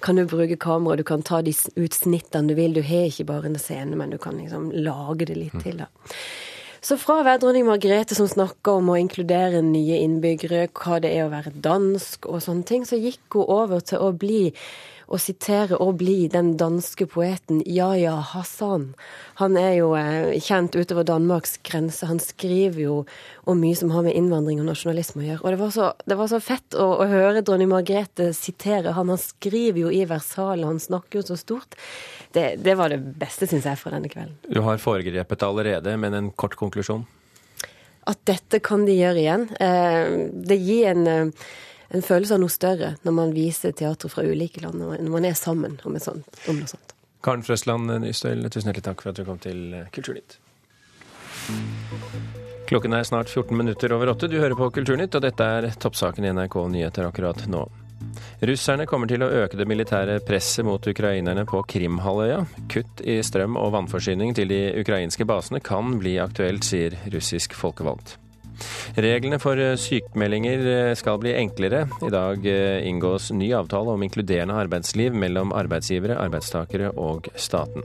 kan 0.04 0.20
du 0.20 0.26
bruke 0.28 0.60
kamera, 0.60 1.00
du 1.00 1.06
kan 1.08 1.24
ta 1.24 1.40
de 1.46 1.56
utsnittene 1.80 2.52
du 2.52 2.58
vil. 2.58 2.76
Du 2.76 2.84
har 2.84 3.08
ikke 3.08 3.30
bare 3.32 3.48
en 3.48 3.58
scene, 3.60 3.96
men 3.96 4.12
du 4.12 4.20
kan 4.20 4.36
liksom 4.36 4.68
lage 4.76 5.30
det 5.32 5.40
litt 5.40 5.56
til. 5.64 5.80
da. 5.80 5.88
Så 6.80 6.96
fra 6.96 7.18
å 7.20 7.24
være 7.24 7.42
dronning 7.42 7.66
Margrethe 7.68 8.16
som 8.16 8.28
snakka 8.28 8.78
om 8.78 8.88
å 8.88 8.96
inkludere 8.96 9.60
nye 9.64 9.98
innbyggere, 10.00 10.68
hva 10.76 10.96
det 11.04 11.10
er 11.12 11.26
å 11.26 11.32
være 11.32 11.52
dansk 11.60 12.28
og 12.28 12.40
sånne 12.44 12.64
ting, 12.68 12.86
så 12.88 12.96
gikk 12.96 13.36
hun 13.36 13.50
over 13.52 13.84
til 13.84 14.00
å 14.00 14.14
bli 14.16 14.46
å 15.10 15.18
sitere 15.18 15.78
og 15.82 15.96
bli 15.98 16.28
den 16.30 16.52
danske 16.60 17.06
poeten 17.10 17.60
Yahya 17.66 18.14
Hassan. 18.30 18.92
Han 19.40 19.56
er 19.58 19.72
jo 19.80 19.90
eh, 19.98 20.36
kjent 20.38 20.76
utover 20.78 21.06
Danmarks 21.08 21.56
grense. 21.66 22.06
Han 22.06 22.20
skriver 22.22 22.78
jo 22.84 22.98
om 23.50 23.58
mye 23.58 23.78
som 23.78 23.90
har 23.90 24.06
med 24.06 24.14
innvandring 24.14 24.60
og 24.62 24.68
nasjonalisme 24.70 25.24
å 25.24 25.26
gjøre. 25.26 25.42
Og 25.42 25.50
det 25.50 25.60
var 25.62 25.72
så, 25.74 25.88
det 26.06 26.18
var 26.20 26.30
så 26.30 26.38
fett 26.44 26.78
å, 26.78 26.86
å, 27.02 27.08
høre 27.10 27.42
dronning 27.42 27.72
Margrethe 27.72 28.30
sitere 28.36 28.94
han. 28.94 29.10
Han 29.10 29.18
skriver 29.20 29.82
jo 29.82 29.94
i 29.94 30.04
versalen, 30.06 30.68
han 30.68 30.82
snakker 30.82 31.20
jo 31.20 31.26
så 31.32 31.38
stort. 31.40 31.74
Det, 32.30 32.52
det 32.62 32.76
var 32.78 32.94
det 32.94 33.00
beste, 33.18 33.48
syns 33.50 33.66
jeg, 33.66 33.80
fra 33.80 33.90
denne 33.96 34.10
kvelden. 34.12 34.36
Du 34.46 34.62
har 34.62 34.78
foregrepet 34.78 35.42
allerede, 35.42 35.96
men 35.98 36.14
en 36.14 36.30
kort 36.38 36.54
konklusjon? 36.60 37.02
At 38.08 38.22
dette 38.30 38.62
kan 38.62 38.86
de 38.86 38.94
gjøre 38.94 39.24
igjen. 39.24 39.48
Eh, 39.58 40.14
det 40.46 40.60
gir 40.62 40.92
en 40.94 41.10
eh, 41.10 41.50
en 41.90 42.04
følelse 42.06 42.36
av 42.36 42.42
noe 42.42 42.52
større 42.52 42.94
når 43.06 43.16
man 43.16 43.34
viser 43.34 43.74
teater 43.76 44.12
fra 44.12 44.24
ulike 44.26 44.62
land, 44.62 44.78
når 44.80 45.10
man 45.10 45.26
er 45.26 45.38
sammen 45.38 45.78
om, 45.84 45.98
sånt, 45.98 46.42
om 46.48 46.60
noe 46.60 46.70
sånt. 46.70 46.94
Karen 47.24 47.42
Frøsland 47.44 47.90
Nystøyl, 48.00 48.46
tusen 48.48 48.70
hjertelig 48.70 48.86
takk 48.86 49.02
for 49.02 49.12
at 49.12 49.20
du 49.20 49.26
kom 49.28 49.40
til 49.42 49.74
Kulturnytt. 49.92 50.38
Klokken 52.70 52.94
er 52.94 53.04
snart 53.04 53.28
14 53.28 53.56
minutter 53.56 53.92
over 53.92 54.12
åtte. 54.12 54.28
Du 54.30 54.38
hører 54.38 54.54
på 54.54 54.70
Kulturnytt, 54.70 55.16
og 55.18 55.24
dette 55.24 55.42
er 55.42 55.66
toppsaken 55.82 56.24
i 56.24 56.30
NRK 56.36 56.56
Nyheter 56.70 57.08
akkurat 57.08 57.42
nå. 57.50 57.64
Russerne 58.46 58.86
kommer 58.88 59.10
til 59.10 59.24
å 59.26 59.28
øke 59.42 59.58
det 59.58 59.66
militære 59.68 60.20
presset 60.24 60.64
mot 60.64 60.86
ukrainerne 60.88 61.44
på 61.50 61.60
Krimhalvøya. 61.74 62.44
Kutt 62.72 63.02
i 63.02 63.18
strøm- 63.26 63.58
og 63.60 63.74
vannforsyning 63.74 64.32
til 64.38 64.48
de 64.54 64.62
ukrainske 64.80 65.26
basene 65.28 65.60
kan 65.60 65.98
bli 66.00 66.16
aktuelt, 66.22 66.64
sier 66.64 66.96
russisk 67.12 67.58
folkevalgt. 67.58 68.16
Reglene 69.00 69.38
for 69.42 69.58
sykmeldinger 69.80 70.10
sykemeldinger 70.20 70.90
eh, 70.90 70.94
skal 70.94 71.18
bli 71.18 71.34
enklere. 71.34 71.86
I 72.02 72.10
dag 72.10 72.46
eh, 72.46 72.86
inngås 72.88 73.30
ny 73.32 73.52
avtale 73.54 73.90
om 73.90 74.02
inkluderende 74.02 74.54
arbeidsliv 74.54 75.14
mellom 75.14 75.52
arbeidsgivere, 75.52 76.18
arbeidstakere 76.18 76.92
og 76.96 77.28
staten. 77.34 77.82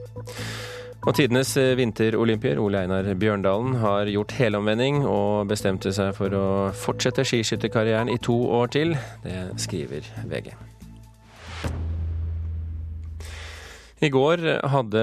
Og 1.06 1.14
tidenes 1.14 1.52
vinterolympier, 1.78 2.58
Ole 2.58 2.80
Einar 2.82 3.06
Bjørndalen, 3.14 3.76
har 3.78 4.10
gjort 4.10 4.32
helomvending 4.40 5.04
og 5.06 5.46
bestemte 5.46 5.92
seg 5.94 6.16
for 6.16 6.34
å 6.34 6.46
fortsette 6.74 7.22
skiskytterkarrieren 7.22 8.10
i 8.10 8.18
to 8.18 8.40
år 8.58 8.72
til. 8.74 8.96
Det 9.22 9.52
skriver 9.62 10.08
VG. 10.26 10.50
I 14.06 14.10
går 14.12 14.38
hadde 14.70 15.00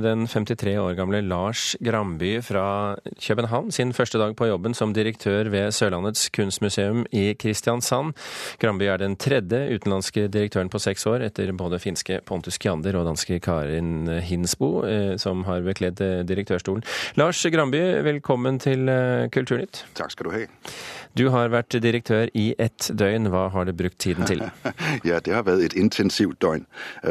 den 0.00 0.22
53 0.24 0.76
år 0.80 0.94
gamle 0.96 1.18
Lars 1.26 1.74
Gramby 1.84 2.38
fra 2.40 2.96
København 3.20 3.72
sin 3.74 3.90
første 3.92 4.16
dag 4.22 4.32
på 4.38 4.46
jobben 4.48 4.72
som 4.72 4.94
direktør 4.96 5.50
ved 5.52 5.74
Sørlandets 5.76 6.30
kunstmuseum 6.32 7.02
i 7.12 7.34
Kristiansand. 7.36 8.14
Gramby 8.62 8.86
er 8.88 9.02
den 9.02 9.18
tredje 9.20 9.58
utenlandske 9.74 10.28
direktøren 10.32 10.70
på 10.72 10.80
seks 10.80 11.04
år, 11.10 11.26
etter 11.26 11.52
både 11.52 11.82
finske 11.82 12.22
Pontus 12.24 12.56
Kjander 12.62 12.96
og 12.96 13.04
danske 13.10 13.42
Karin 13.44 14.06
Hinsbo, 14.24 14.70
eh, 14.88 15.16
som 15.20 15.44
har 15.44 15.66
bekledd 15.66 16.00
eh, 16.00 16.22
direktørstolen. 16.24 16.86
Lars 17.20 17.42
Gramby, 17.52 17.82
velkommen 18.06 18.62
til 18.62 18.88
eh, 18.88 19.26
Kulturnytt. 19.36 19.84
Takk 19.98 20.16
skal 20.16 20.30
du 20.30 20.36
ha. 20.38 20.46
Du 21.16 21.26
har 21.32 21.52
vært 21.52 21.76
direktør 21.80 22.32
i 22.36 22.50
ett 22.60 22.88
døgn. 22.92 23.28
Hva 23.32 23.50
har 23.52 23.68
du 23.68 23.74
brukt 23.76 23.98
tiden 24.00 24.24
til? 24.28 24.46
ja, 25.08 25.20
det 25.20 25.36
har 25.36 25.44
vært 25.44 25.72
et 25.72 25.76
intensivt 25.76 26.40
døgn. 26.44 26.64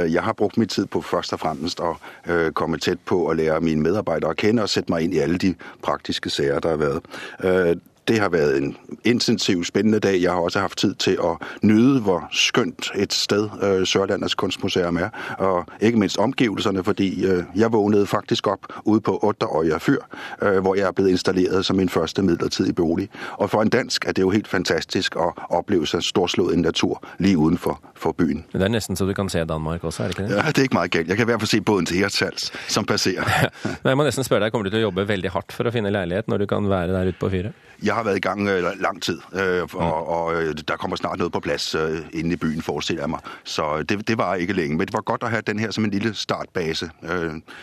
Jeg 0.06 0.26
har 0.26 0.38
brukt 0.38 0.58
min 0.62 0.70
tid 0.70 0.90
på 0.94 1.02
første 1.06 1.35
først 1.35 1.35
og 1.36 1.44
fremst 1.44 1.84
å 1.84 1.96
øh, 1.96 2.52
komme 2.58 2.80
tett 2.82 3.02
på 3.06 3.22
å 3.30 3.36
lære 3.38 3.62
mine 3.66 3.84
medarbeidere 3.86 4.34
å 4.34 4.40
kjenne 4.40 4.66
og 4.66 4.72
sette 4.72 4.94
meg 4.94 5.08
inn 5.08 5.18
i 5.18 5.22
alle 5.26 5.42
de 5.42 5.54
praktiske 5.86 6.32
saker 6.34 6.64
der 6.66 6.76
har 6.76 6.82
vært. 6.82 7.86
Det 8.08 8.20
har 8.20 8.30
vært 8.30 8.58
en 8.58 8.78
intensiv, 9.04 9.64
spennende 9.64 10.00
dag. 10.00 10.22
Jeg 10.22 10.32
har 10.32 10.40
også 10.40 10.60
hatt 10.60 10.78
tid 10.78 10.94
til 11.02 11.20
å 11.20 11.36
nyde 11.66 12.04
hvor 12.06 12.28
skjønt 12.30 12.92
et 12.96 13.14
sted 13.14 13.50
øh, 13.64 13.82
Sørlandets 13.88 14.36
kunstmuseum 14.38 14.98
er. 14.98 15.10
Og 15.42 15.66
ikke 15.82 16.00
minst 16.00 16.18
omgivelsene, 16.22 16.84
fordi 16.84 17.26
øh, 17.26 17.44
jeg 17.56 17.72
våknet 17.74 18.10
faktisk 18.10 18.48
opp 18.48 18.70
ute 18.86 19.02
på 19.02 19.18
Otterøya 19.26 19.78
fyr, 19.78 20.04
øh, 20.42 20.60
hvor 20.62 20.76
jeg 20.76 20.86
er 20.88 20.92
blitt 20.92 21.10
installert 21.10 21.66
som 21.66 21.76
min 21.76 21.90
første 21.90 22.22
midlertidige 22.22 22.74
bolig. 22.74 23.10
Og 23.38 23.50
for 23.50 23.62
en 23.62 23.70
dansk 23.70 24.06
er 24.06 24.12
det 24.12 24.22
jo 24.22 24.30
helt 24.30 24.48
fantastisk 24.48 25.16
å 25.16 25.32
oppleve 25.50 25.90
seg 25.90 26.06
storslått 26.06 26.54
natur 26.62 27.02
like 27.20 27.42
utenfor 27.42 27.82
for 27.96 28.14
byen. 28.14 28.46
Det 28.54 28.62
er 28.62 28.70
nesten 28.70 28.96
så 28.96 29.06
du 29.10 29.14
kan 29.18 29.30
se 29.30 29.46
Danmark 29.46 29.84
også, 29.84 30.04
er 30.04 30.08
det 30.08 30.18
ikke 30.18 30.28
det? 30.28 30.38
Ja, 30.38 30.48
det 30.52 30.58
er 30.58 30.70
ikke 30.70 30.78
mye 30.78 30.94
galt. 30.94 31.08
Jeg 31.10 31.18
kan 31.18 31.26
i 31.26 31.32
hvert 31.32 31.42
fall 31.42 31.54
se 31.56 31.62
båten 31.62 31.90
til 31.90 31.98
Hirtshals 32.04 32.52
som 32.68 32.86
passerer. 32.86 33.50
jeg 33.84 33.98
må 33.98 34.06
nesten 34.06 34.28
spørre 34.28 34.46
deg, 34.46 34.54
kommer 34.54 34.70
du 34.70 34.76
til 34.76 34.84
å 34.84 34.88
jobbe 34.90 35.08
veldig 35.10 35.34
hardt 35.34 35.56
for 35.56 35.66
å 35.66 35.74
finne 35.74 35.94
leilighet 35.94 36.30
når 36.30 36.46
du 36.46 36.50
kan 36.54 36.70
være 36.70 36.94
der 36.94 37.10
ute 37.10 37.22
på 37.22 37.34
fyret? 37.34 37.66
Jeg 37.84 37.95
har 37.96 38.06
vært 38.08 38.20
i 38.20 38.24
gang 38.24 38.48
øh, 38.50 38.68
lang 38.82 39.02
tid, 39.02 39.20
øh, 39.34 39.64
og, 39.64 39.70
mm. 39.74 40.12
og 40.16 40.36
øh, 40.36 40.54
der 40.68 40.78
kommer 40.78 40.98
snart 41.00 41.20
noe 41.20 41.32
på 41.34 41.40
plass 41.40 41.76
inne 42.14 42.34
i 42.34 42.40
byen, 42.40 42.62
forestiller 42.62 43.04
jeg 43.04 43.14
meg. 43.16 43.32
Så 43.44 43.84
det, 43.90 44.08
det 44.08 44.18
var 44.18 44.36
ikke 44.36 44.54
lenge. 44.54 44.78
Men 44.78 44.88
det 44.88 44.96
var 44.96 45.06
godt 45.08 45.26
å 45.26 45.32
ha 45.32 45.42
den 45.42 45.60
her 45.60 45.72
som 45.76 45.86
en 45.86 45.94
lille 45.94 46.14
startbase 46.16 46.90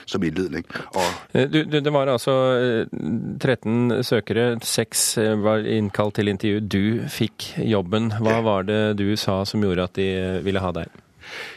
som 0.06 0.22
innledning. 0.22 0.66
Du, 1.32 1.62
det 1.64 1.92
var 1.92 2.10
altså 2.10 2.34
13 3.40 4.02
søkere, 4.04 4.58
seks 4.62 5.16
var 5.44 5.66
innkalt 5.66 6.18
til 6.18 6.32
intervju. 6.32 6.60
Du 6.60 7.08
fikk 7.12 7.52
jobben. 7.58 8.12
Hva 8.22 8.40
var 8.44 8.68
det 8.68 8.82
du 9.00 9.12
sa 9.16 9.42
som 9.48 9.64
gjorde 9.64 9.88
at 9.88 9.96
de 9.98 10.10
ville 10.44 10.62
ha 10.62 10.74
deg? 10.76 11.02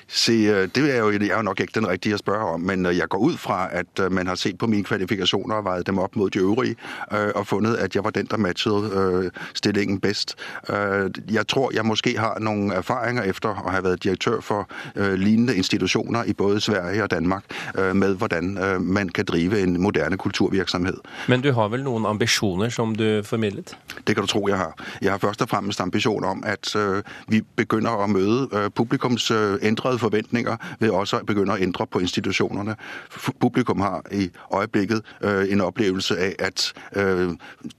Se, 0.07 0.31
øh, 0.31 0.69
det 0.75 0.95
er 0.95 0.97
jo, 0.97 1.11
jeg 1.11 1.29
er 1.29 1.35
jo 1.35 1.41
nok 1.41 1.59
ikke 1.59 1.71
den 1.75 1.87
rigtige 1.87 2.15
å 2.15 2.17
spørre 2.17 2.53
om, 2.53 2.61
men 2.61 2.85
øh, 2.85 2.97
jeg 2.97 3.09
går 3.09 3.19
ut 3.19 3.39
fra 3.39 3.69
at 3.71 3.99
øh, 3.99 4.11
man 4.11 4.27
har 4.27 4.35
sett 4.35 4.57
på 4.57 4.67
mine 4.67 4.83
kvalifikasjoner 4.83 5.55
og 5.55 5.65
veid 5.65 5.83
dem 5.83 5.99
opp 5.99 6.15
mot 6.15 6.33
de 6.33 6.39
øvrige, 6.39 6.75
og 7.35 7.47
funnet 7.47 7.75
at 7.75 7.95
jeg 7.95 8.03
var 8.03 8.09
den 8.09 8.25
der 8.25 8.37
matchet 8.37 9.31
stillingen 9.53 9.99
best. 9.99 10.35
Jeg 11.31 11.47
tror 11.47 11.71
jeg 11.73 11.85
måske 11.85 12.17
har 12.19 12.39
noen 12.39 12.71
erfaringer 12.71 13.23
efter 13.23 13.49
å 13.49 13.71
ha 13.71 13.81
vært 13.81 14.03
direktør 14.03 14.41
for 14.41 14.67
lignende 14.95 15.55
institusjoner 15.55 16.23
i 16.23 16.33
både 16.33 16.61
Sverige 16.61 17.03
og 17.03 17.11
Danmark, 17.11 17.43
med 17.93 18.15
hvordan 18.15 18.57
man 18.81 19.09
kan 19.09 19.25
drive 19.25 19.61
en 19.61 19.81
moderne 19.81 20.17
kulturvirksomhet. 20.17 20.95
Men 21.27 21.41
du 21.41 21.51
har 21.53 21.69
vel 21.69 21.83
noen 21.83 22.05
ambisjoner 22.05 22.69
som 22.69 22.95
du 22.95 23.21
formidlet? 23.23 23.77
Det 24.07 24.15
kan 24.15 24.23
du 24.23 24.27
tro 24.27 24.47
jeg 24.47 24.57
har. 24.57 24.73
Jeg 25.01 25.11
har 25.11 25.17
først 25.17 25.41
og 25.41 25.49
fremst 25.49 25.81
ambisjon 25.81 26.23
om 26.23 26.43
at 26.45 26.75
vi 27.27 27.41
begynner 27.55 27.95
å 27.95 28.07
møte 28.07 28.69
publikums 28.75 29.31
endrede 29.61 29.94
forventninger 29.97 30.57
ved 30.79 30.89
også 30.89 31.19
å 31.19 31.25
begynne 31.25 31.53
å 31.53 31.61
ændre 31.61 31.87
på 31.87 31.99
institutionerne. 31.99 32.75
Publikum 33.39 33.79
har 33.79 34.01
i 34.11 34.29
øjeblikket 34.53 35.01
øh, 35.21 35.51
en 35.51 35.61
oplevelse 35.61 36.17
av 36.17 36.33
at 36.39 36.73
øh, 36.95 37.33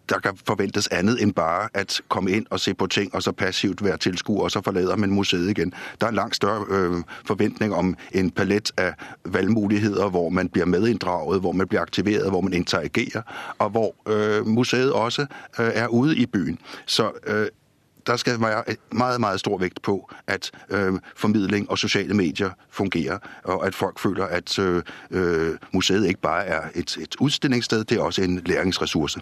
der 0.09 0.19
kan 0.19 0.39
forventes 0.47 0.89
annet 0.89 1.23
end 1.23 1.33
bare 1.33 1.69
at 1.75 2.01
komme 2.09 2.31
inn 2.31 2.47
og 2.51 2.61
se 2.61 2.75
på 2.75 2.87
ting, 2.87 3.15
og 3.15 3.23
så 3.23 3.33
passivt 3.33 3.85
være 3.85 3.97
tilskuer, 3.97 4.43
og 4.43 4.51
så 4.51 4.61
forlader 4.65 4.97
man 4.97 5.11
museet 5.11 5.51
igjen. 5.51 5.73
Der 6.01 6.07
er 6.07 6.11
langt 6.11 6.37
større 6.37 6.65
øh, 6.69 7.03
forventning 7.27 7.75
om 7.75 7.97
en 8.13 8.31
palett 8.31 8.73
av 8.79 8.93
valgmuligheter 9.25 10.09
hvor 10.09 10.29
man 10.31 10.49
blir 10.49 10.65
medinddraget, 10.65 11.41
hvor 11.41 11.53
man 11.53 11.69
blir 11.69 11.81
aktiveret, 11.81 12.31
hvor 12.31 12.41
man 12.41 12.53
interagerer, 12.53 13.23
og 13.59 13.71
hvor 13.71 13.95
museet 14.45 14.93
også 14.93 15.27
er 15.59 15.89
ude 15.89 16.17
i 16.17 16.27
byen. 16.27 16.59
Så 16.87 17.11
der 18.07 18.17
skal 18.17 18.41
være 18.41 18.63
meget, 18.93 19.21
meget 19.21 19.41
stor 19.41 19.59
vekt 19.59 19.83
på 19.83 20.11
at 20.27 20.51
øh, 20.71 20.93
formidling 21.17 21.71
og 21.71 21.79
sosiale 21.79 22.15
medier 22.15 22.51
fungerer, 22.71 23.19
og 23.45 23.67
at 23.67 23.75
folk 23.75 23.99
føler 23.99 24.25
at 24.25 24.59
øh, 24.59 24.83
øh, 25.11 25.55
museet 25.73 26.07
ikke 26.07 26.21
bare 26.21 26.45
er 26.45 26.61
et, 26.75 26.97
et 27.01 27.17
utstillingssted, 27.21 27.85
det 27.85 27.99
er 27.99 28.03
også 28.03 28.23
en 28.23 28.43
læringsressource. 28.47 29.21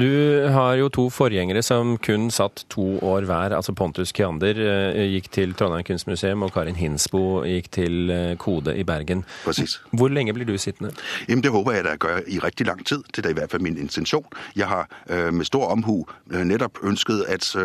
Du 0.00 0.06
har 0.48 0.72
jo 0.72 0.88
to 0.88 1.10
forgjengere 1.10 1.62
som 1.62 1.96
kun 2.06 2.30
satt 2.30 2.66
to 2.70 2.98
år 3.02 3.20
hver. 3.20 3.56
altså 3.56 3.72
Pontus 3.72 4.12
Keander 4.12 4.54
øh, 4.56 5.10
gikk 5.10 5.32
til 5.32 5.54
Trondheim 5.54 5.84
kunstmuseum, 5.84 6.42
og 6.42 6.52
Karin 6.52 6.76
Hinsbo 6.76 7.42
gikk 7.42 7.72
til 7.72 8.10
øh, 8.10 8.36
Kode 8.36 8.76
i 8.78 8.84
Bergen. 8.84 9.24
Præcis. 9.44 9.80
Hvor 9.92 10.08
lenge 10.08 10.32
blir 10.32 10.46
du 10.46 10.58
sittende? 10.58 10.90
Jamen, 11.28 11.42
det 11.42 11.50
håper 11.50 11.72
jeg 11.72 11.84
da 11.84 11.96
gør 11.96 12.18
i 12.26 12.38
rigtig 12.38 12.66
lang 12.66 12.86
tid. 12.86 13.02
Det 13.06 13.18
er 13.18 13.22
da 13.22 13.28
i 13.28 13.32
hvert 13.32 13.50
fall 13.50 13.62
min 13.62 13.78
intensjon. 13.78 14.24
Jeg 14.56 14.66
har 14.66 14.88
øh, 15.10 15.34
med 15.34 15.44
stor 15.44 15.66
omhu 15.66 16.06
nettopp 16.26 16.78
ønsket 16.82 17.24
at 17.28 17.56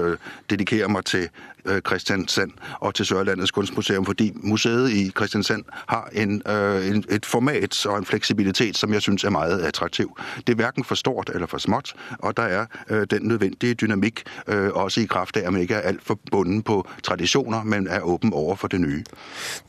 det 0.49 0.59
dedikere 0.62 0.89
meg 0.89 1.06
til 1.06 1.30
øh, 1.65 1.82
Kristiansand 1.82 2.51
og 2.80 2.96
til 2.96 3.06
Sørlandets 3.06 3.51
kunstmuseum, 3.51 4.06
fordi 4.06 4.32
museet 4.36 4.89
i 4.91 5.12
Kristiansand 5.15 5.63
har 5.88 6.10
en, 6.13 6.41
øh, 6.48 6.88
en, 6.88 7.03
et 7.10 7.25
format 7.25 7.86
og 7.86 7.98
en 7.98 8.06
fleksibilitet 8.06 8.77
som 8.77 8.94
jeg 8.94 9.01
syns 9.01 9.24
er 9.24 9.30
meget 9.30 9.62
attraktiv. 9.62 10.18
Det 10.48 10.53
er 10.53 10.58
verken 10.58 10.84
for 10.84 10.96
stort 10.96 11.30
eller 11.34 11.48
for 11.48 11.58
smått, 11.58 11.94
og 12.20 12.38
der 12.38 12.44
er 12.44 12.65
øh, 12.89 13.08
den 13.12 13.22
nødvendige 13.22 13.74
dynamikk 13.74 14.24
øh, 14.48 14.70
også 14.74 15.01
i 15.01 15.06
kraft 15.06 15.38
av 15.38 15.44
at 15.46 15.53
man 15.53 15.62
ikke 15.62 15.74
er 15.74 15.80
altfor 15.80 16.20
bundet 16.32 16.65
på 16.65 16.88
tradisjoner, 17.03 17.63
men 17.63 17.88
er 17.88 18.01
åpen 18.01 18.34
over 18.34 18.56
for 18.56 18.68
det 18.68 18.82
nye. 18.82 19.03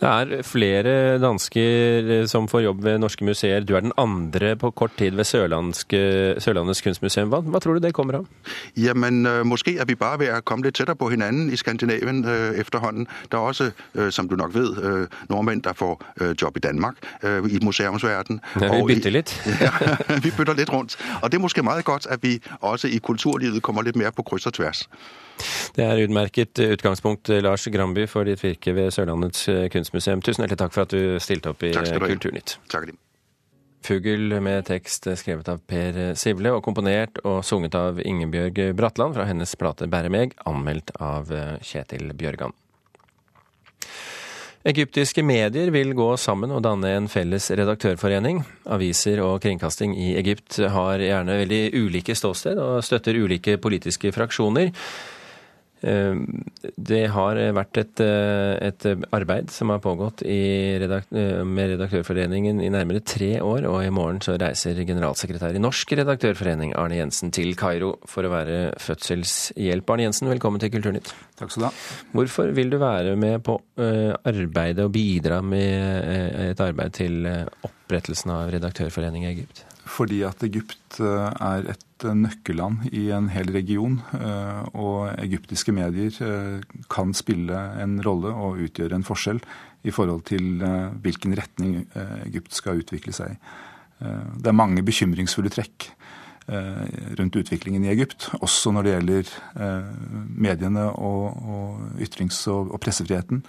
Det 0.01 0.09
er 0.09 0.43
flere 0.43 1.19
dansker 1.19 2.27
som 2.27 2.49
får 2.49 2.61
jobb 2.61 2.85
ved 2.85 2.99
norske 2.99 3.25
museer. 3.25 3.61
Du 3.61 3.75
er 3.75 3.81
den 3.81 3.93
andre 3.97 4.57
på 4.57 4.71
kort 4.71 4.91
tid 4.99 5.11
ved 5.11 5.25
Sørlandets 5.25 6.83
kunstmuseum. 6.83 7.29
Hva, 7.29 7.41
hva, 7.41 7.59
tror 7.59 7.75
du 7.75 7.79
det 7.79 7.95
kommer 7.95 8.15
av? 8.15 8.27
Jamen, 8.77 9.27
øh, 9.27 9.47
måske 9.47 9.79
er 9.79 9.85
vi 9.85 9.95
bare 9.95 10.19
ved 10.19 10.33
å 10.35 10.41
komme 10.45 10.67
litt 10.67 10.79
tettere 10.83 10.97
på 10.97 11.09
hinanden 11.09 11.53
i 11.53 11.57
Skandinavien 11.57 12.25
øh, 12.25 12.59
efterhånden. 12.59 13.07
Det 13.25 13.35
er 13.35 13.39
også, 13.39 13.71
øh, 13.95 14.13
som 14.13 14.29
du 14.29 14.37
nok 14.37 14.55
ved, 14.55 14.83
øh, 14.83 15.07
nordmenn 15.31 15.61
der 15.61 15.73
får 15.73 16.05
jobb 16.43 16.57
i 16.57 16.61
Danmark 16.61 16.95
i 17.51 17.59
museumsverdenen. 17.63 18.41
Ja, 18.61 18.77
vi 18.77 18.95
bytter 18.95 19.11
litt. 19.11 19.43
ja, 19.65 19.71
vi 20.23 20.31
bytter 20.37 20.55
litt 20.55 20.73
rundt. 20.73 20.97
Og 21.23 21.33
det 21.33 21.39
er 21.39 21.43
måske 21.43 21.63
meget 21.63 21.85
godt 21.85 22.07
at 22.11 22.19
vi 22.23 22.41
også 22.61 22.89
i 22.89 22.99
kulturlivet 22.99 23.63
kommer 23.63 23.83
litt 23.83 23.97
mer 23.97 24.11
på 24.11 24.23
kryss 24.23 24.47
og 24.47 24.55
tvers. 24.55 24.89
Det 25.77 25.85
er 25.85 26.05
utmerket 26.05 26.59
utgangspunkt, 26.73 27.29
Lars 27.29 27.69
Gramby, 27.77 28.09
for 28.09 28.25
ditt 28.25 28.43
virke 28.43 28.75
ved 28.75 28.91
Sørlandets 28.91 29.49
kunstmuseum. 29.73 30.23
Tusen 30.23 30.43
hjertelig 30.43 30.59
takk 30.59 30.75
for 30.75 30.83
at 30.83 30.93
du 30.93 31.19
stilte 31.19 31.55
opp 31.55 31.63
i 31.63 31.73
Kulturnytt. 31.73 32.59
Takk 32.69 32.69
skal 32.69 32.87
du 32.87 32.93
det. 32.93 33.12
Fugl 33.83 34.39
med 34.41 34.67
tekst 34.69 35.09
skrevet 35.19 35.49
av 35.51 35.61
Per 35.67 36.15
Sivle 36.19 36.55
og 36.55 36.63
komponert 36.65 37.19
og 37.27 37.43
sunget 37.47 37.77
av 37.79 38.01
Ingebjørg 38.01 38.73
Bratland 38.79 39.17
fra 39.19 39.27
hennes 39.29 39.55
plate 39.59 39.91
Bære 39.91 40.13
meg, 40.13 40.37
anmeldt 40.47 40.95
av 41.03 41.33
Kjetil 41.67 42.15
Bjørgan. 42.17 42.55
Egyptiske 44.63 45.25
medier 45.27 45.73
vil 45.75 45.91
gå 45.99 46.13
sammen 46.23 46.53
og 46.55 46.63
danne 46.63 46.93
en 46.95 47.09
felles 47.11 47.49
redaktørforening. 47.51 48.45
Aviser 48.71 49.19
og 49.25 49.41
kringkasting 49.43 49.97
i 49.99 50.13
Egypt 50.21 50.61
har 50.71 51.03
gjerne 51.03 51.41
veldig 51.41 51.63
ulike 51.81 52.15
ståsted 52.15 52.61
og 52.63 52.85
støtter 52.87 53.19
ulike 53.19 53.57
politiske 53.59 54.13
fraksjoner. 54.15 54.71
Det 55.83 57.01
har 57.11 57.39
vært 57.57 57.79
et, 57.81 58.03
et, 58.03 58.85
arbeid 59.15 59.51
som 59.51 59.73
har 59.73 59.81
pågått 59.83 60.23
redak 60.23 61.09
med 61.11 61.73
Redaktørforeningen 61.75 62.61
i 62.63 62.71
nærmere 62.71 63.03
tre 63.03 63.33
år, 63.43 63.67
og 63.67 63.81
i 63.83 63.91
morgen 63.95 64.21
så 64.23 64.37
reiser 64.39 64.79
generalsekretær 64.87 65.59
i 65.59 65.63
Norsk 65.63 65.97
redaktørforening 65.99 66.77
Arne 66.79 67.01
Jensen 67.01 67.35
til 67.35 67.57
Kairo 67.59 67.97
for 68.09 68.27
å 68.27 68.33
være 68.33 68.61
fødselshjelp. 68.83 69.91
Arne 69.91 70.07
Jensen, 70.07 70.31
velkommen 70.31 70.63
til 70.63 70.73
Kulturnytt. 70.75 71.13
Takk 71.41 71.51
skal 71.51 71.65
du 71.65 71.69
ha. 71.69 71.75
Hvorfor 72.15 72.55
vil 72.55 72.73
du 72.73 72.79
være 72.83 73.17
med 73.19 73.43
på 73.47 73.59
arbeidet 73.83 74.87
og 74.87 74.95
bidra 74.95 75.43
med 75.43 76.49
et 76.53 76.63
arbeid 76.63 76.99
til 77.03 77.27
opprettelsen 77.27 78.35
av 78.35 78.55
Redaktørforeningen 78.55 79.31
i 79.31 79.35
Egypt? 79.35 79.67
Fordi 79.93 80.23
at 80.25 80.45
Egypt 80.47 81.01
er 81.03 81.73
et 81.75 81.89
nøkkelland 82.05 82.89
i 82.93 83.09
en 83.15 83.29
hel 83.33 83.51
region. 83.55 83.99
Og 84.75 85.13
egyptiske 85.23 85.75
medier 85.75 86.63
kan 86.93 87.15
spille 87.17 87.59
en 87.83 87.99
rolle 88.05 88.33
og 88.33 88.63
utgjøre 88.67 88.99
en 88.99 89.07
forskjell 89.07 89.43
i 89.83 89.95
forhold 89.95 90.25
til 90.31 90.63
hvilken 91.03 91.37
retning 91.39 91.83
Egypt 92.27 92.55
skal 92.55 92.83
utvikle 92.83 93.15
seg 93.17 93.35
i. 93.35 93.39
Det 94.03 94.51
er 94.51 94.57
mange 94.57 94.83
bekymringsfulle 94.87 95.53
trekk 95.53 95.91
rundt 97.19 97.37
utviklingen 97.39 97.85
i 97.87 97.93
Egypt, 97.93 98.31
også 98.43 98.73
når 98.75 98.83
det 98.87 98.95
gjelder 98.97 99.29
mediene 100.35 100.89
og 100.91 102.01
ytrings- 102.03 102.49
og 102.51 102.75
pressefriheten. 102.83 103.45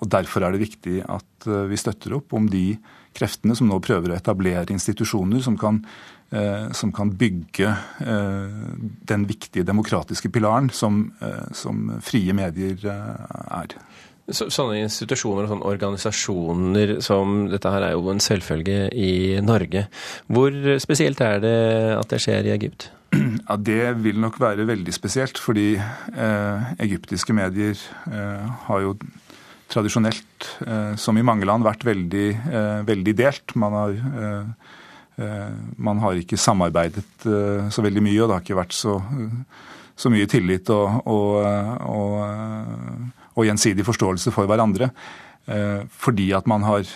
Og 0.00 0.10
Derfor 0.12 0.44
er 0.44 0.52
det 0.52 0.60
viktig 0.66 0.98
at 1.08 1.48
vi 1.70 1.80
støtter 1.80 2.18
opp 2.18 2.34
om 2.36 2.50
de 2.52 2.74
kreftene 3.16 3.56
som 3.56 3.70
nå 3.70 3.78
prøver 3.84 4.12
å 4.12 4.18
etablere 4.18 4.74
institusjoner 4.74 5.42
som 5.44 5.56
kan, 5.60 5.80
som 6.74 6.90
kan 6.90 7.12
bygge 7.14 7.70
den 9.06 9.26
viktige 9.28 9.62
demokratiske 9.62 10.32
pilaren 10.34 10.66
som, 10.74 11.04
som 11.54 11.92
frie 12.02 12.34
medier 12.34 12.80
er. 12.88 13.76
Så, 14.24 14.46
sånne 14.48 14.78
institusjoner 14.80 15.44
og 15.44 15.50
sånne 15.52 15.68
organisasjoner 15.68 16.92
som 17.04 17.42
dette 17.52 17.68
her 17.68 17.90
er 17.90 17.92
jo 17.92 18.08
en 18.08 18.22
selvfølge 18.24 18.86
i 18.96 19.40
Norge. 19.44 19.84
Hvor 20.32 20.54
spesielt 20.80 21.20
er 21.20 21.42
det 21.44 21.56
at 21.98 22.08
det 22.12 22.22
skjer 22.24 22.48
i 22.48 22.54
Egypt? 22.56 22.88
Ja, 23.48 23.56
Det 23.56 23.94
vil 24.00 24.20
nok 24.20 24.38
være 24.40 24.66
veldig 24.66 24.94
spesielt, 24.94 25.38
fordi 25.38 25.74
eh, 25.76 26.72
egyptiske 26.80 27.36
medier 27.36 27.76
eh, 28.08 28.46
har 28.68 28.80
jo 28.84 28.94
tradisjonelt, 29.68 30.48
eh, 30.66 30.94
som 30.96 31.18
i 31.18 31.26
mange 31.26 31.44
land, 31.48 31.66
vært 31.66 31.84
veldig, 31.84 32.28
veldig 32.88 33.14
delt. 33.18 33.54
Man 33.60 33.76
har, 33.76 33.94
man 35.16 36.00
har, 36.02 36.18
ikke 36.18 36.38
samarbeidet 36.40 37.26
så 37.70 37.84
veldig 37.84 38.02
mye, 38.02 38.22
og 38.22 38.28
det 38.28 38.36
har 38.36 38.46
ikke 38.46 38.58
vært 38.58 38.74
så, 38.76 38.96
så 39.94 40.10
mye 40.12 40.26
tillit 40.30 40.70
og, 40.74 41.04
og, 41.06 41.44
og, 41.86 42.16
og, 43.34 43.44
gjensidig 43.46 43.86
forståelse 43.86 44.34
for 44.34 44.50
hverandre. 44.50 44.90
Fordi 45.44 46.30
at 46.32 46.46
man 46.48 46.62
har, 46.64 46.88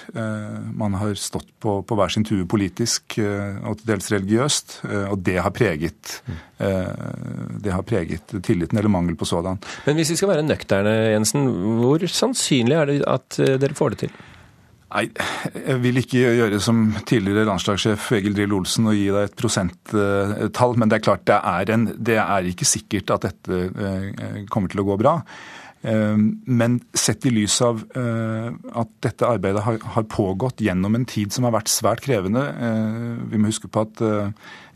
man 0.73 0.95
har 0.97 1.13
stått 1.21 1.51
på, 1.61 1.83
på, 1.85 1.99
hver 1.99 2.15
sin 2.15 2.25
tue 2.25 2.47
politisk 2.49 3.19
og 3.21 3.75
til 3.77 3.91
dels 3.91 4.09
religiøst. 4.15 4.79
Og 5.13 5.19
det 5.21 5.37
har, 5.45 5.53
preget, 5.53 6.15
det 6.57 7.75
har 7.75 7.85
preget 7.85 8.33
tilliten, 8.41 8.81
eller 8.81 8.89
mangel 8.89 9.19
på 9.21 9.29
sådan. 9.29 9.61
Men 9.85 10.01
hvis 10.01 10.15
vi 10.15 10.17
skal 10.17 10.33
være 10.33 10.49
nøkterne, 10.49 10.97
Jensen, 11.13 11.45
hvor 11.83 12.09
sannsynlig 12.09 12.81
er 12.81 12.89
det 12.89 12.99
at 13.05 13.37
dere 13.61 13.77
får 13.77 13.95
det 13.95 14.03
til? 14.07 14.17
Nei, 14.89 15.05
jeg 15.53 15.81
vil 15.83 16.01
ikke 16.01 16.23
gjøre 16.39 16.59
som 16.65 16.87
tidligere 17.05 17.45
landslagssjef 17.51 18.07
Egil 18.17 18.37
Drill 18.39 18.55
Olsen 18.57 18.89
og 18.89 18.97
gi 18.97 19.11
deg 19.13 19.27
et 19.29 19.37
prosenttall, 19.37 20.77
men 20.81 20.89
det 20.89 20.97
er 20.97 21.05
klart 21.05 21.27
det 21.29 21.37
er, 21.37 21.73
en, 21.75 21.85
det 21.93 22.17
er 22.23 22.49
ikke 22.49 22.69
sikkert 22.69 23.13
at 23.13 23.27
dette 23.29 24.47
kommer 24.49 24.73
til 24.73 24.81
å 24.81 24.87
gå 24.89 24.97
bra. 25.03 25.19
Men 25.79 26.79
sett 26.97 27.27
i 27.29 27.31
lys 27.31 27.59
av 27.63 27.85
at 27.95 28.95
dette 29.05 29.29
arbeidet 29.29 29.63
har 29.63 30.09
pågått 30.11 30.65
gjennom 30.65 30.97
en 30.97 31.05
tid 31.07 31.37
som 31.37 31.47
har 31.47 31.55
vært 31.55 31.71
svært 31.71 32.03
krevende 32.03 32.43
Vi 33.31 33.39
må 33.39 33.53
huske 33.53 33.71
på 33.71 33.85
at 33.85 34.03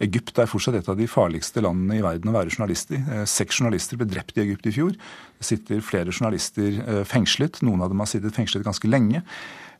Egypt 0.05 0.39
er 0.39 0.51
fortsatt 0.51 0.79
et 0.79 0.93
av 0.93 1.01
de 1.01 1.09
farligste 1.11 1.65
landene 1.65 1.99
i 1.99 2.05
verden 2.05 2.31
å 2.31 2.37
være 2.37 2.53
journalist 2.53 2.95
i. 2.95 3.01
Seks 3.27 3.59
journalister 3.59 3.99
ble 3.99 4.07
drept 4.13 4.39
i 4.39 4.45
Egypt 4.45 4.69
i 4.69 4.77
fjor. 4.77 4.95
Det 5.41 5.49
sitter 5.49 5.83
flere 5.83 6.15
journalister 6.15 7.03
fengslet. 7.09 7.65
Noen 7.67 7.83
av 7.83 7.91
dem 7.91 8.05
har 8.05 8.13
sittet 8.13 8.39
fengslet 8.39 8.69
ganske 8.69 8.93
lenge. 8.93 9.25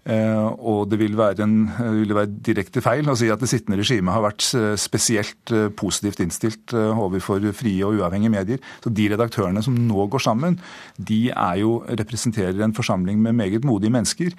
Og 0.03 0.89
det 0.91 0.99
vil 0.99 1.15
være, 1.15 1.45
en, 1.45 1.69
vil 1.95 2.15
være 2.17 2.31
direkte 2.43 2.83
feil 2.83 3.07
å 3.07 3.15
si 3.15 3.29
at 3.31 3.39
det 3.39 3.47
sittende 3.51 3.79
regimet 3.79 4.11
har 4.11 4.25
vært 4.25 4.43
spesielt 4.81 5.53
positivt 5.79 6.19
innstilt 6.25 6.75
overfor 6.75 7.45
frie 7.55 7.85
og 7.87 8.01
uavhengige 8.01 8.33
medier. 8.35 8.65
Så 8.83 8.91
De 8.91 9.07
redaktørene 9.13 9.63
som 9.63 9.77
nå 9.79 10.09
går 10.11 10.25
sammen, 10.25 10.57
de 10.99 11.21
er 11.31 11.61
jo, 11.61 11.77
representerer 11.87 12.59
en 12.67 12.75
forsamling 12.75 13.21
med 13.23 13.39
meget 13.39 13.69
modige 13.69 13.95
mennesker, 13.95 14.35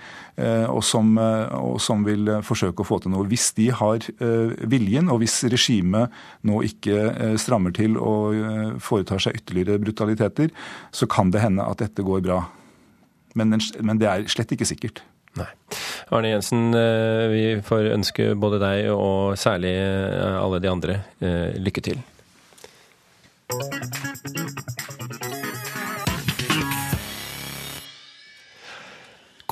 og 0.67 0.83
som, 0.83 1.15
og 1.15 1.79
som 1.83 2.03
vil 2.03 2.27
forsøke 2.43 2.83
å 2.83 2.89
få 2.89 2.99
til 2.99 3.15
noe. 3.15 3.29
Hvis 3.31 3.53
de 3.55 3.69
har 3.71 4.03
viljen, 4.67 5.07
og 5.07 5.23
hvis 5.23 5.37
regimet 5.47 6.11
nå 6.43 6.59
ikke 6.67 7.37
strammer 7.39 7.71
til 7.75 7.95
og 8.01 8.83
foretar 8.83 9.23
seg 9.23 9.39
ytterligere 9.39 9.79
brutaliteter, 9.79 10.51
så 10.91 11.07
kan 11.07 11.31
det 11.31 11.45
hende 11.45 11.63
at 11.63 11.79
dette 11.85 12.03
går 12.03 12.27
bra. 12.27 12.43
Men, 13.39 13.55
men 13.79 13.97
det 14.01 14.11
er 14.11 14.27
slett 14.29 14.51
ikke 14.53 14.67
sikkert. 14.67 15.05
Nei. 15.39 15.49
Arne 16.13 16.29
Jensen, 16.29 16.67
vi 17.33 17.45
får 17.65 17.87
ønske 17.95 18.33
både 18.37 18.59
deg 18.61 18.91
og 18.93 19.33
særlig 19.39 19.73
alle 20.37 20.59
de 20.61 20.69
andre 20.69 20.99
lykke 21.57 21.81
til. 21.89 22.03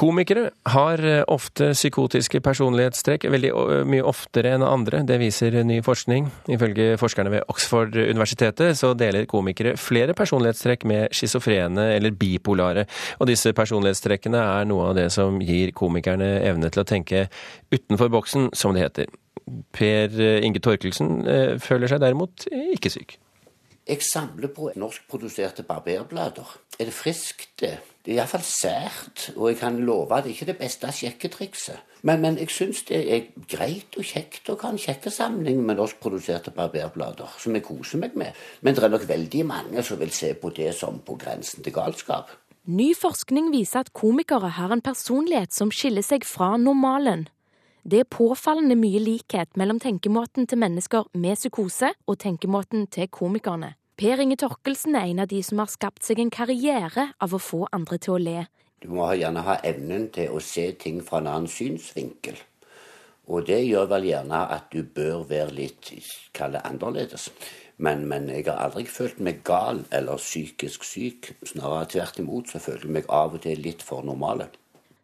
Komikere 0.01 0.47
har 0.65 1.01
ofte 1.29 1.67
psykotiske 1.75 2.39
personlighetstrekk, 2.41 3.27
veldig 3.29 3.51
mye 3.85 4.05
oftere 4.09 4.55
enn 4.55 4.63
andre. 4.65 5.03
Det 5.05 5.19
viser 5.21 5.59
ny 5.61 5.77
forskning. 5.85 6.25
Ifølge 6.49 6.95
forskerne 6.97 7.29
ved 7.29 7.45
Oxford-universitetet 7.53 8.79
så 8.79 8.95
deler 8.97 9.27
komikere 9.29 9.75
flere 9.77 10.15
personlighetstrekk 10.17 10.87
med 10.89 11.13
schizofrene 11.13 11.91
eller 11.99 12.17
bipolare. 12.17 12.87
Og 13.21 13.29
disse 13.29 13.53
personlighetstrekkene 13.53 14.41
er 14.41 14.65
noe 14.71 14.89
av 14.89 14.97
det 14.97 15.05
som 15.13 15.37
gir 15.37 15.69
komikerne 15.77 16.31
evne 16.49 16.73
til 16.73 16.81
å 16.81 16.89
tenke 16.95 17.27
utenfor 17.69 18.09
boksen, 18.17 18.49
som 18.57 18.73
det 18.73 18.87
heter. 18.87 19.13
Per 19.77 20.17
Inge 20.41 20.65
Torkelsen 20.65 21.21
føler 21.61 21.93
seg 21.93 22.01
derimot 22.01 22.49
ikke 22.49 22.89
syk. 22.89 23.19
Jeg 23.85 24.01
samler 24.09 24.49
på 24.49 24.73
norskproduserte 24.81 25.61
barberblader. 25.69 26.57
Er 26.79 26.89
det 26.89 26.97
friskt, 26.97 27.51
det? 27.61 27.75
Det 28.01 28.15
er 28.15 28.17
iallfall 28.17 28.41
sært, 28.41 29.27
og 29.35 29.51
jeg 29.51 29.57
kan 29.59 29.75
love 29.85 30.15
at 30.15 30.25
det 30.25 30.31
ikke 30.33 30.47
er 30.47 30.51
det 30.53 30.61
beste 30.61 30.89
sjekketrikset. 30.97 31.81
Men, 32.01 32.21
men 32.23 32.37
jeg 32.41 32.49
syns 32.49 32.79
det 32.89 33.01
er 33.13 33.27
greit 33.51 33.93
og 33.93 34.07
kjekt 34.09 34.49
å 34.49 34.55
ha 34.63 34.71
en 34.73 34.81
kjekke 34.81 35.11
samling 35.13 35.59
med 35.61 35.77
norskproduserte 35.77 36.53
barberblader, 36.55 37.35
som 37.37 37.53
jeg 37.53 37.65
koser 37.67 38.01
meg 38.01 38.15
med. 38.17 38.39
Men 38.65 38.73
det 38.73 38.87
er 38.87 38.93
nok 38.95 39.05
veldig 39.09 39.43
mange 39.45 39.83
som 39.85 40.01
vil 40.01 40.13
se 40.17 40.31
på 40.33 40.49
det 40.57 40.71
som 40.77 40.97
på 41.05 41.17
grensen 41.21 41.61
til 41.61 41.75
galskap. 41.75 42.33
Ny 42.65 42.91
forskning 42.97 43.51
viser 43.53 43.85
at 43.85 43.93
komikere 43.93 44.49
har 44.57 44.73
en 44.73 44.81
personlighet 44.85 45.53
som 45.53 45.69
skiller 45.73 46.05
seg 46.05 46.25
fra 46.25 46.55
normalen. 46.61 47.27
Det 47.81 48.03
er 48.03 48.09
påfallende 48.09 48.77
mye 48.77 49.01
likhet 49.01 49.57
mellom 49.57 49.79
tenkemåten 49.81 50.45
til 50.49 50.61
mennesker 50.61 51.07
med 51.17 51.37
psykose 51.37 51.93
og 52.05 52.19
tenkemåten 52.21 52.85
til 52.93 53.09
komikerne. 53.09 53.75
Per 54.01 54.17
Inge 54.17 54.33
Torkelsen 54.41 54.95
er 54.97 55.11
en 55.11 55.19
av 55.21 55.27
de 55.29 55.43
som 55.45 55.59
har 55.61 55.67
skapt 55.69 56.01
seg 56.01 56.17
en 56.23 56.31
karriere 56.33 57.03
av 57.21 57.35
å 57.37 57.39
få 57.47 57.67
andre 57.69 57.99
til 58.01 58.15
å 58.15 58.21
le. 58.23 58.39
Du 58.81 58.87
må 58.89 59.05
gjerne 59.13 59.43
ha 59.45 59.59
evnen 59.61 60.07
til 60.15 60.33
å 60.33 60.39
se 60.41 60.63
ting 60.81 61.03
fra 61.05 61.19
en 61.21 61.29
annen 61.29 61.51
synsvinkel. 61.53 62.39
Og 63.29 63.45
det 63.45 63.59
gjør 63.61 63.91
vel 63.91 64.07
gjerne 64.09 64.39
at 64.57 64.73
du 64.73 64.81
bør 64.81 65.21
være 65.29 65.53
litt 65.59 65.91
kall 66.33 66.57
det 66.57 66.63
annerledes. 66.65 67.29
Men, 67.77 68.07
men, 68.09 68.25
jeg 68.33 68.47
har 68.49 68.57
aldri 68.65 68.87
følt 68.89 69.21
meg 69.21 69.43
gal 69.45 69.83
eller 69.93 70.17
psykisk 70.17 70.81
syk. 70.81 71.35
Snarere 71.53 71.91
tvert 71.93 72.25
imot 72.25 72.49
så 72.49 72.63
føler 72.63 72.89
jeg 72.89 72.97
meg 72.97 73.13
av 73.21 73.37
og 73.37 73.45
til 73.45 73.61
litt 73.61 73.85
for 73.85 74.01
normale. 74.01 74.49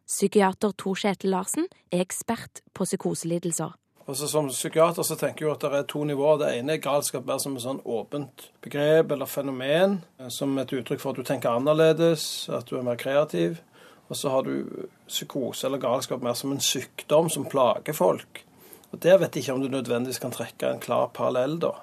Psykiater 0.10 0.74
Tor 0.74 0.98
Kjetil 0.98 1.38
Larsen 1.38 1.70
er 1.94 2.02
ekspert 2.02 2.66
på 2.74 2.90
psykoselidelser. 2.90 3.78
Altså 4.08 4.28
Som 4.28 4.48
psykiater 4.48 5.04
så 5.04 5.18
tenker 5.20 5.46
jeg 5.46 5.54
at 5.58 5.64
det 5.66 5.80
er 5.82 5.88
to 5.92 6.06
nivåer. 6.08 6.38
Det 6.40 6.52
ene 6.56 6.78
er 6.78 6.84
galskap 6.84 7.26
mer 7.28 7.42
som 7.44 7.58
et 7.58 7.64
sånn 7.66 7.82
åpent 7.84 8.46
begrep 8.64 9.12
eller 9.12 9.28
fenomen. 9.28 9.98
Eh, 10.16 10.30
som 10.32 10.56
et 10.62 10.72
uttrykk 10.72 11.04
for 11.04 11.12
at 11.12 11.20
du 11.20 11.28
tenker 11.28 11.52
annerledes, 11.52 12.48
at 12.48 12.70
du 12.70 12.78
er 12.80 12.88
mer 12.88 13.00
kreativ. 13.00 13.60
Og 14.08 14.16
så 14.16 14.32
har 14.32 14.48
du 14.48 14.88
psykose 15.10 15.68
eller 15.68 15.84
galskap 15.84 16.24
mer 16.24 16.38
som 16.40 16.56
en 16.56 16.64
sykdom 16.64 17.28
som 17.30 17.50
plager 17.52 17.98
folk. 17.98 18.46
Og 18.94 19.00
Der 19.04 19.20
vet 19.20 19.36
jeg 19.36 19.44
ikke 19.44 19.58
om 19.58 19.62
du 19.66 19.68
nødvendigvis 19.68 20.24
kan 20.24 20.32
trekke 20.32 20.72
en 20.72 20.80
klar 20.80 21.12
parallell, 21.12 21.60
da. 21.60 21.74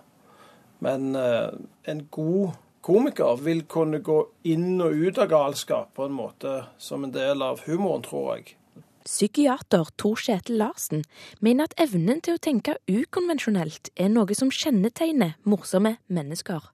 Men 0.81 1.15
eh, 1.17 1.53
en 1.85 2.07
god 2.11 2.57
komiker 2.81 3.37
vil 3.45 3.67
kunne 3.69 4.01
gå 4.01 4.23
inn 4.49 4.81
og 4.81 4.97
ut 4.97 5.21
av 5.21 5.29
galskap 5.29 5.93
på 5.97 6.09
en 6.09 6.17
måte 6.17 6.63
som 6.81 7.05
en 7.05 7.13
del 7.13 7.45
av 7.45 7.61
humoren, 7.69 8.05
tror 8.05 8.37
jeg. 8.37 8.57
Psykiater 9.05 9.91
Tor 10.01 10.17
Kjetil 10.17 10.57
Larsen 10.63 11.03
mener 11.45 11.69
at 11.69 11.77
evnen 11.83 12.23
til 12.25 12.39
å 12.39 12.41
tenke 12.41 12.79
ukonvensjonelt 12.89 13.91
er 14.01 14.09
noe 14.09 14.37
som 14.37 14.49
kjennetegner 14.49 15.35
morsomme 15.45 15.99
mennesker. 16.09 16.71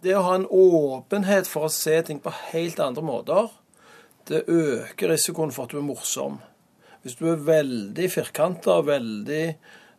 Det 0.00 0.16
å 0.16 0.24
ha 0.24 0.38
en 0.38 0.48
åpenhet 0.48 1.48
for 1.48 1.68
å 1.68 1.72
se 1.72 1.98
ting 2.08 2.22
på 2.24 2.32
helt 2.52 2.80
andre 2.80 3.04
måter, 3.04 3.52
det 4.28 4.46
øker 4.48 5.12
risikoen 5.12 5.52
for 5.52 5.66
at 5.68 5.74
du 5.74 5.82
er 5.82 5.84
morsom. 5.84 6.40
Hvis 7.04 7.18
du 7.20 7.26
er 7.28 7.44
veldig 7.44 8.08
firkanta, 8.12 8.78
veldig 8.84 9.44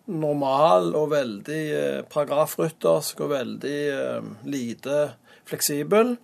normal 0.10 0.92
og 0.98 1.12
veldig 1.14 1.62
eh, 1.78 2.02
paragrafryttersk 2.10 3.22
og 3.26 3.34
veldig 3.34 3.78
eh, 3.94 4.32
lite 4.50 5.00
fleksibel, 5.46 6.16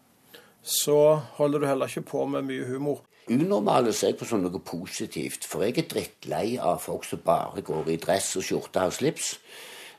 så 0.61 0.99
holder 1.37 1.61
du 1.61 1.69
heller 1.69 1.89
ikke 1.89 2.09
på 2.13 2.25
med 2.29 2.49
mye 2.49 2.65
humor 2.69 3.05
unormale 3.29 3.93
ser 3.93 4.13
jeg 4.13 4.21
på 4.21 4.27
som 4.29 4.41
noe 4.41 4.63
positivt. 4.65 5.45
For 5.45 5.65
jeg 5.65 5.77
er 5.77 5.89
drittlei 5.91 6.45
av 6.57 6.81
folk 6.81 7.05
som 7.05 7.21
bare 7.25 7.61
går 7.65 7.93
i 7.93 7.99
dress 8.01 8.33
og 8.39 8.47
skjorte 8.47 8.87
og 8.87 8.95
slips. 8.97 9.35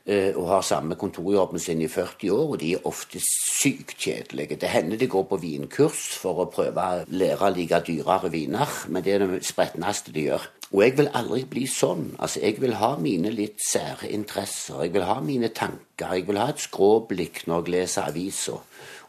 Eh, 0.03 0.35
og 0.35 0.49
har 0.49 0.63
samme 0.67 0.97
kontorjobben 0.99 1.61
sin 1.63 1.81
i 1.81 1.87
40 1.87 2.31
år, 2.35 2.49
og 2.51 2.57
de 2.59 2.73
er 2.75 2.87
ofte 2.89 3.21
sykt 3.23 3.95
kjedelige. 4.03 4.57
Det 4.59 4.67
hender 4.67 4.99
de 4.99 5.07
går 5.07 5.23
på 5.29 5.39
vinkurs 5.39 6.01
for 6.19 6.43
å 6.43 6.49
prøve 6.51 6.83
å 6.83 7.05
lære 7.07 7.47
å 7.47 7.53
like 7.55 7.79
dyrere 7.87 8.31
viner, 8.33 8.67
men 8.91 9.05
det 9.05 9.13
er 9.13 9.23
det 9.23 9.45
spretneste 9.47 10.11
de 10.11 10.25
gjør. 10.27 10.49
Og 10.73 10.83
jeg 10.83 10.97
vil 10.97 11.09
aldri 11.15 11.45
bli 11.47 11.63
sånn. 11.69 12.17
Altså, 12.19 12.41
Jeg 12.41 12.59
vil 12.59 12.73
ha 12.73 12.97
mine 12.97 13.31
litt 13.31 13.61
sære 13.63 14.09
interesser. 14.09 14.83
Jeg 14.83 14.93
vil 14.93 15.03
ha 15.07 15.19
mine 15.21 15.47
tanker. 15.47 16.15
Jeg 16.17 16.27
vil 16.27 16.37
ha 16.37 16.49
et 16.49 16.59
skråblikk 16.59 17.47
når 17.47 17.63
jeg 17.63 17.71
leser 17.71 18.09
aviser. 18.09 18.59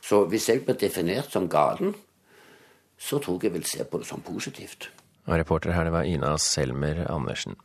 Så 0.00 0.24
hvis 0.29 0.48
jeg 0.48 0.64
blir 0.64 0.77
definert 0.77 1.33
som 1.33 1.48
galen, 1.48 1.94
så 2.99 3.19
tror 3.19 3.39
jeg 3.39 3.51
jeg 3.51 3.59
vil 3.59 3.69
se 3.69 3.85
på 3.85 4.01
det 4.01 4.09
som 4.09 4.25
positivt. 4.25 4.91
Og 5.25 5.39
reporter 5.41 5.73
her, 5.73 5.85
det 5.89 5.95
var 5.95 6.09
Ina 6.09 6.37
Selmer 6.39 7.07
Andersen. 7.11 7.57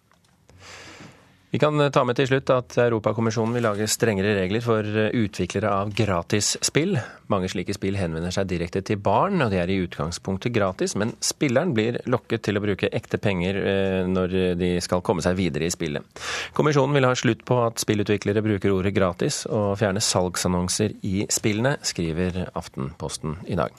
Vi 1.51 1.57
kan 1.57 1.81
ta 1.89 2.03
med 2.05 2.13
til 2.13 2.27
slutt 2.29 2.51
at 2.53 2.75
Europakommisjonen 2.77 3.55
vil 3.57 3.63
lage 3.65 3.87
strengere 3.89 4.35
regler 4.37 4.61
for 4.61 4.85
utviklere 4.85 5.71
av 5.81 5.89
gratisspill. 5.97 6.93
Mange 7.33 7.49
slike 7.49 7.73
spill 7.73 7.97
henvender 7.97 8.29
seg 8.35 8.51
direkte 8.51 8.83
til 8.85 9.01
barn, 9.01 9.41
og 9.41 9.49
de 9.49 9.57
er 9.57 9.73
i 9.73 9.79
utgangspunktet 9.81 10.53
gratis, 10.53 10.93
men 10.93 11.15
spilleren 11.25 11.73
blir 11.73 11.97
lokket 12.05 12.45
til 12.45 12.61
å 12.61 12.61
bruke 12.61 12.91
ekte 12.93 13.17
penger 13.17 13.57
eh, 13.63 14.05
når 14.05 14.37
de 14.61 14.75
skal 14.85 15.01
komme 15.01 15.25
seg 15.25 15.39
videre 15.41 15.65
i 15.65 15.73
spillet. 15.73 16.05
Kommisjonen 16.53 16.93
vil 16.99 17.09
ha 17.09 17.17
slutt 17.17 17.41
på 17.49 17.57
at 17.65 17.81
spillutviklere 17.81 18.45
bruker 18.45 18.75
ordet 18.75 18.93
gratis, 18.93 19.47
og 19.49 19.79
fjerne 19.81 20.05
salgsannonser 20.05 20.99
i 21.01 21.25
spillene, 21.33 21.79
skriver 21.81 22.43
Aftenposten 22.53 23.39
i 23.49 23.57
dag. 23.57 23.73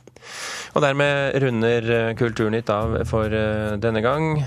Og 0.75 0.85
dermed 0.85 1.39
runder 1.43 2.15
Kulturnytt 2.19 2.71
av 2.75 3.01
for 3.11 3.33
eh, 3.33 3.79
denne 3.83 4.03
gang. 4.05 4.45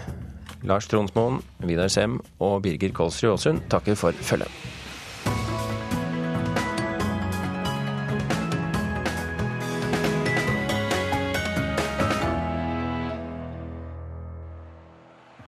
Lars 0.63 0.87
Tronsmoen, 0.87 1.41
Vidar 1.67 1.91
Sem 1.91 2.19
og 2.39 2.61
Birger 2.63 2.95
Kolsrud 2.95 3.35
Aasund 3.35 3.67
takker 3.71 3.99
for 3.99 4.15
følget. 4.23 4.82